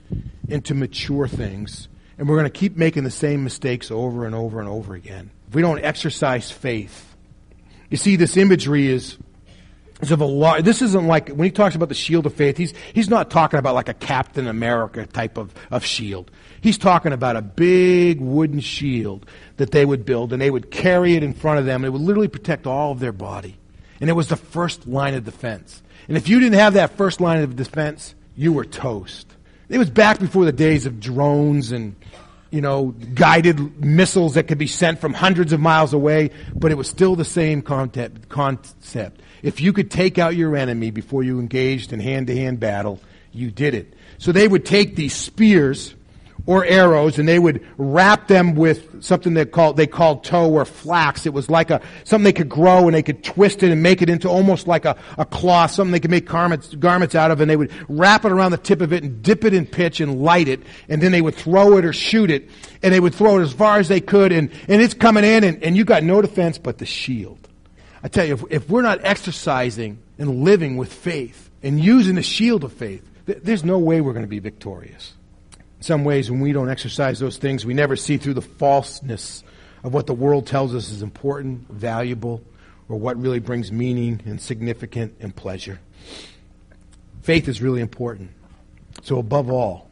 into 0.49 0.75
mature 0.75 1.29
things. 1.29 1.89
And 2.17 2.29
we're 2.29 2.37
going 2.37 2.51
to 2.51 2.59
keep 2.59 2.77
making 2.77 3.05
the 3.05 3.11
same 3.11 3.45
mistakes 3.45 3.91
over 3.91 4.25
and 4.25 4.35
over 4.35 4.59
and 4.59 4.69
over 4.69 4.95
again. 4.95 5.31
If 5.49 5.55
we 5.55 5.61
don't 5.61 5.85
exercise 5.85 6.51
faith. 6.51 7.15
You 7.91 7.99
see, 7.99 8.17
this 8.17 8.39
imagery 8.39 8.89
is 8.89 9.19
is 10.03 10.11
of 10.11 10.21
a. 10.21 10.63
This 10.63 10.83
isn't 10.83 11.07
like 11.07 11.29
when 11.29 11.45
he 11.45 11.51
talks 11.51 11.75
about 11.75 11.89
the 11.89 11.95
shield 11.95 12.27
of 12.27 12.35
faith. 12.35 12.57
He's 12.57 12.75
he's 12.95 13.09
not 13.09 13.31
talking 13.31 13.59
about 13.59 13.75
like 13.75 13.89
a 13.89 13.95
Captain 13.95 14.47
America 14.47 15.07
type 15.07 15.39
of, 15.39 15.55
of 15.71 15.85
shield. 15.85 16.31
He's 16.61 16.79
talking 16.79 17.13
about 17.13 17.37
a 17.37 17.43
big 17.43 18.21
wooden 18.21 18.61
shield 18.61 19.27
that 19.57 19.71
they 19.71 19.85
would 19.85 20.05
build, 20.05 20.33
and 20.33 20.41
they 20.41 20.51
would 20.51 20.71
carry 20.71 21.15
it 21.15 21.23
in 21.23 21.33
front 21.33 21.59
of 21.59 21.65
them. 21.65 21.85
And 21.85 21.87
it 21.87 21.91
would 21.91 22.03
literally 22.03 22.29
protect 22.29 22.67
all 22.67 22.93
of 22.93 23.01
their 23.01 23.13
body. 23.13 23.57
And 24.01 24.09
it 24.09 24.15
was 24.15 24.29
the 24.29 24.37
first 24.37 24.87
line 24.87 25.15
of 25.15 25.25
defense. 25.25 25.83
And 26.09 26.17
if 26.17 26.29
you 26.29 26.41
didn't 26.41 26.59
have 26.59 26.75
that 26.75 26.97
first 26.97 27.21
line 27.21 27.43
of 27.43 27.57
defense, 27.57 28.15
you 28.37 28.53
were 28.53 28.65
toast. 28.65 29.27
It 29.69 29.79
was 29.79 29.91
back 29.91 30.19
before 30.19 30.45
the 30.45 30.53
days 30.53 30.87
of 30.87 30.99
drones 30.99 31.71
and, 31.71 31.95
you 32.51 32.61
know, 32.61 32.87
guided 33.15 33.85
missiles 33.85 34.35
that 34.35 34.49
could 34.49 34.59
be 34.59 34.67
sent 34.67 34.99
from 34.99 35.15
hundreds 35.15 35.53
of 35.53 35.61
miles 35.61 35.93
away, 35.93 36.31
but 36.55 36.73
it 36.73 36.75
was 36.75 36.89
still 36.89 37.15
the 37.15 37.25
same 37.25 37.63
concept. 37.63 39.21
If 39.43 39.61
you 39.61 39.73
could 39.73 39.91
take 39.91 40.19
out 40.19 40.37
your 40.37 40.57
enemy 40.57 40.91
before 40.91 41.23
you 41.23 41.41
engaged 41.41 41.93
in 41.93 42.01
hand 42.01 42.27
to 42.29 42.37
hand 42.37 42.61
battle, 42.61 43.01
you 43.33 43.51
did 43.51 43.75
it. 43.75 43.95
So 44.19 44.33
they 44.33 44.49
would 44.49 44.67
take 44.67 44.97
these 44.97 45.15
spears 45.15 45.95
or 46.47 46.65
arrows, 46.65 47.19
and 47.19 47.29
they 47.29 47.39
would 47.39 47.65
wrap 47.77 48.29
them 48.29 48.55
with 48.55 49.03
something 49.03 49.35
they 49.35 49.45
called 49.45 49.77
they 49.77 49.87
called 49.87 50.25
tow 50.25 50.51
or 50.51 50.65
flax. 50.65 51.27
It 51.27 51.33
was 51.33 51.51
like 51.51 51.71
a 51.71 51.81
something 52.05 52.25
they 52.25 52.33
could 52.33 52.49
grow, 52.49 52.87
and 52.87 52.95
they 52.95 53.03
could 53.03 53.23
twist 53.23 53.63
it 53.63 53.71
and 53.71 53.83
make 53.83 54.03
it 54.03 54.09
into 54.09 54.29
almost 54.29 54.67
like 54.67 54.85
a, 54.85 54.97
a 55.19 55.25
cloth, 55.25 55.71
something 55.71 55.93
they 55.93 56.01
could 56.01 56.11
make 56.11 56.27
garments 56.27 56.75
garments 56.75 57.15
out 57.15 57.31
of, 57.31 57.41
and 57.41 57.51
they 57.51 57.57
would 57.57 57.71
wrap 57.89 58.25
it 58.25 58.33
around 58.33 58.53
the 58.53 58.59
tip 58.59 58.81
of 58.81 58.93
it 58.93 59.03
and 59.03 59.23
dip 59.23 59.45
it 59.45 59.55
in 59.55 59.67
pitch 59.67 60.01
and 60.01 60.23
light 60.23 60.49
it, 60.49 60.61
and 60.89 61.03
then 61.03 61.13
they 61.13 61.23
would 61.23 61.35
throw 61.35 61.77
it 61.77 61.85
or 61.85 61.93
shoot 61.93 62.31
it, 62.31 62.49
and 62.83 62.93
they 62.93 63.01
would 63.01 63.15
throw 63.15 63.39
it 63.39 63.43
as 63.43 63.53
far 63.53 63.79
as 63.79 63.89
they 63.89 64.01
could, 64.01 64.33
and, 64.33 64.51
and 64.69 64.81
it's 64.83 64.95
coming 64.95 65.25
in, 65.25 65.45
and, 65.45 65.63
and 65.63 65.77
you 65.77 65.85
got 65.85 66.03
no 66.03 66.23
defense 66.23 66.59
but 66.59 66.79
the 66.79 66.87
shield. 66.87 67.40
I 68.03 68.09
tell 68.09 68.25
you, 68.25 68.35
if, 68.35 68.45
if 68.51 68.71
we're 68.71 68.83
not 68.83 69.01
exercising 69.03 69.99
and 70.19 70.43
living 70.45 70.77
with 70.77 70.93
faith 70.93 71.51
and 71.63 71.79
using 71.79 72.15
the 72.15 72.23
shield 72.23 72.65
of 72.65 72.73
faith, 72.73 73.07
th- 73.27 73.41
there's 73.43 73.65
no 73.65 73.79
way 73.79 74.01
we're 74.01 74.13
going 74.13 74.25
to 74.25 74.29
be 74.29 74.39
victorious. 74.39 75.15
In 75.79 75.83
some 75.83 76.05
ways, 76.05 76.31
when 76.31 76.41
we 76.41 76.53
don't 76.53 76.71
exercise 76.71 77.19
those 77.19 77.37
things, 77.37 77.67
we 77.67 77.75
never 77.75 77.97
see 77.97 78.17
through 78.17 78.35
the 78.35 78.43
falseness 78.43 79.45
of 79.83 79.95
what 79.95 80.07
the 80.07 80.15
world 80.15 80.47
tells 80.47 80.75
us 80.75 80.91
is 80.91 81.03
important, 81.03 81.69
valuable, 81.69 82.43
or 82.89 82.97
what 82.97 83.21
really 83.21 83.39
brings 83.39 83.71
meaning 83.71 84.21
and 84.25 84.41
significance 84.41 85.15
and 85.21 85.35
pleasure. 85.35 85.81
Faith 87.23 87.49
is 87.49 87.63
really 87.63 87.81
important. 87.81 88.31
So, 89.03 89.19
above 89.19 89.51
all, 89.51 89.89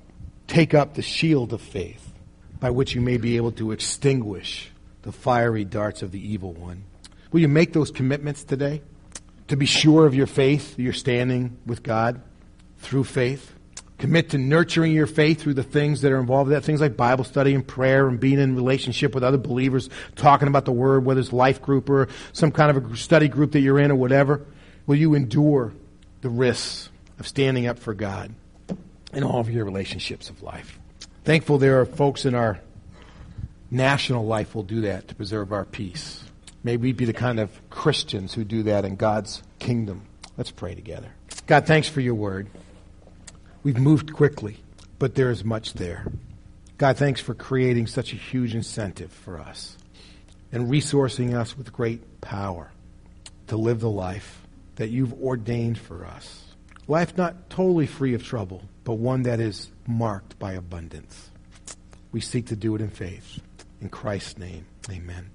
take 0.47 0.75
up 0.75 0.95
the 0.95 1.03
shield 1.03 1.53
of 1.53 1.61
faith 1.61 2.13
by 2.59 2.71
which 2.71 2.95
you 2.95 3.01
may 3.01 3.17
be 3.17 3.37
able 3.37 3.53
to 3.53 3.71
extinguish 3.71 4.71
the 5.03 5.13
fiery 5.13 5.65
darts 5.65 6.03
of 6.03 6.11
the 6.11 6.21
evil 6.21 6.53
one. 6.53 6.85
Will 7.31 7.41
you 7.41 7.49
make 7.49 7.73
those 7.73 7.91
commitments 7.91 8.45
today 8.45 8.83
to 9.49 9.57
be 9.57 9.67
sure 9.67 10.07
of 10.07 10.15
your 10.15 10.27
faith, 10.27 10.79
your 10.79 10.93
standing 10.93 11.59
with 11.67 11.83
God 11.83 12.23
through 12.79 13.05
faith? 13.05 13.55
Commit 13.99 14.31
to 14.31 14.39
nurturing 14.39 14.93
your 14.93 15.09
faith 15.09 15.41
through 15.41 15.55
the 15.55 15.65
things 15.65 16.03
that 16.03 16.13
are 16.13 16.21
involved 16.21 16.49
in 16.49 16.55
that. 16.55 16.63
Things 16.63 16.81
like 16.81 16.97
Bible 16.97 17.25
study 17.25 17.53
and 17.53 17.67
prayer 17.67 18.07
and 18.09 18.21
being 18.21 18.39
in 18.39 18.55
relationship 18.55 19.13
with 19.13 19.25
other 19.25 19.39
believers, 19.39 19.91
talking 20.15 20.47
about 20.47 20.65
the 20.65 20.73
Word, 20.73 21.05
whether 21.05 21.21
it's 21.21 21.33
life 21.33 21.61
group 21.61 21.91
or 21.91 22.09
some 22.33 22.53
kind 22.53 22.77
of 22.77 22.93
a 22.93 22.97
study 22.97 23.27
group 23.27 23.53
that 23.53 23.61
you're 23.61 23.79
in 23.79 23.91
or 23.91 23.97
whatever. 23.97 24.47
Will 24.87 24.97
you 24.97 25.15
endure 25.15 25.75
the 26.21 26.31
risks 26.31 26.91
of 27.19 27.27
standing 27.27 27.67
up 27.67 27.79
for 27.79 27.93
God 27.93 28.33
in 29.13 29.25
all 29.25 29.41
of 29.41 29.51
your 29.51 29.65
relationships 29.65 30.31
of 30.31 30.43
life? 30.45 30.79
Thankful 31.25 31.59
there 31.59 31.81
are 31.81 31.85
folks 31.85 32.25
in 32.25 32.37
our 32.37 32.61
national 33.71 34.25
life 34.25 34.55
will 34.55 34.63
do 34.63 34.83
that 34.83 35.09
to 35.09 35.15
preserve 35.17 35.53
our 35.53 35.65
peace. 35.65 36.23
May 36.69 36.77
we 36.77 36.93
be 36.93 37.07
the 37.07 37.15
kind 37.15 37.41
of 37.41 37.51
Christians 37.71 38.35
who 38.35 38.45
do 38.45 38.65
that 38.65 38.85
in 38.85 38.97
God's 38.97 39.43
kingdom. 39.59 40.03
Let's 40.37 40.51
pray 40.51 40.75
together. 40.75 41.09
God, 41.47 41.67
thanks 41.67 41.89
for 41.89 42.03
your 42.03 42.15
word. 42.15 42.51
We've 43.63 43.79
moved 43.79 44.13
quickly, 44.13 44.59
but 44.99 45.15
there 45.15 45.31
is 45.31 45.43
much 45.43 45.73
there. 45.73 46.13
God, 46.77 46.99
thanks 46.99 47.23
for 47.23 47.33
creating 47.33 47.87
such 47.87 48.13
a 48.13 48.17
huge 48.17 48.55
incentive 48.55 49.11
for 49.11 49.41
us 49.41 49.79
and 50.53 50.69
resourcing 50.69 51.35
us 51.35 51.57
with 51.57 51.73
great 51.73 52.21
power 52.21 52.71
to 53.47 53.57
live 53.57 53.81
the 53.81 53.89
life 53.89 54.43
that 54.77 54.91
you've 54.91 55.15
ordained 55.23 55.79
for 55.79 56.05
us. 56.05 56.49
Life 56.87 57.17
not 57.17 57.49
totally 57.49 57.87
free 57.87 58.13
of 58.13 58.23
trouble, 58.23 58.63
but 58.85 58.99
one 58.99 59.23
that 59.23 59.41
is 59.41 59.71
marked 59.87 60.39
by 60.39 60.53
abundance. 60.53 61.31
We 62.13 62.21
seek 62.21 62.49
to 62.49 62.57
do 62.57 62.75
it 62.75 62.83
in 62.83 62.91
faith. 62.91 63.41
In 63.81 63.89
Christ's 63.89 64.37
name, 64.37 64.67
amen. 64.91 65.31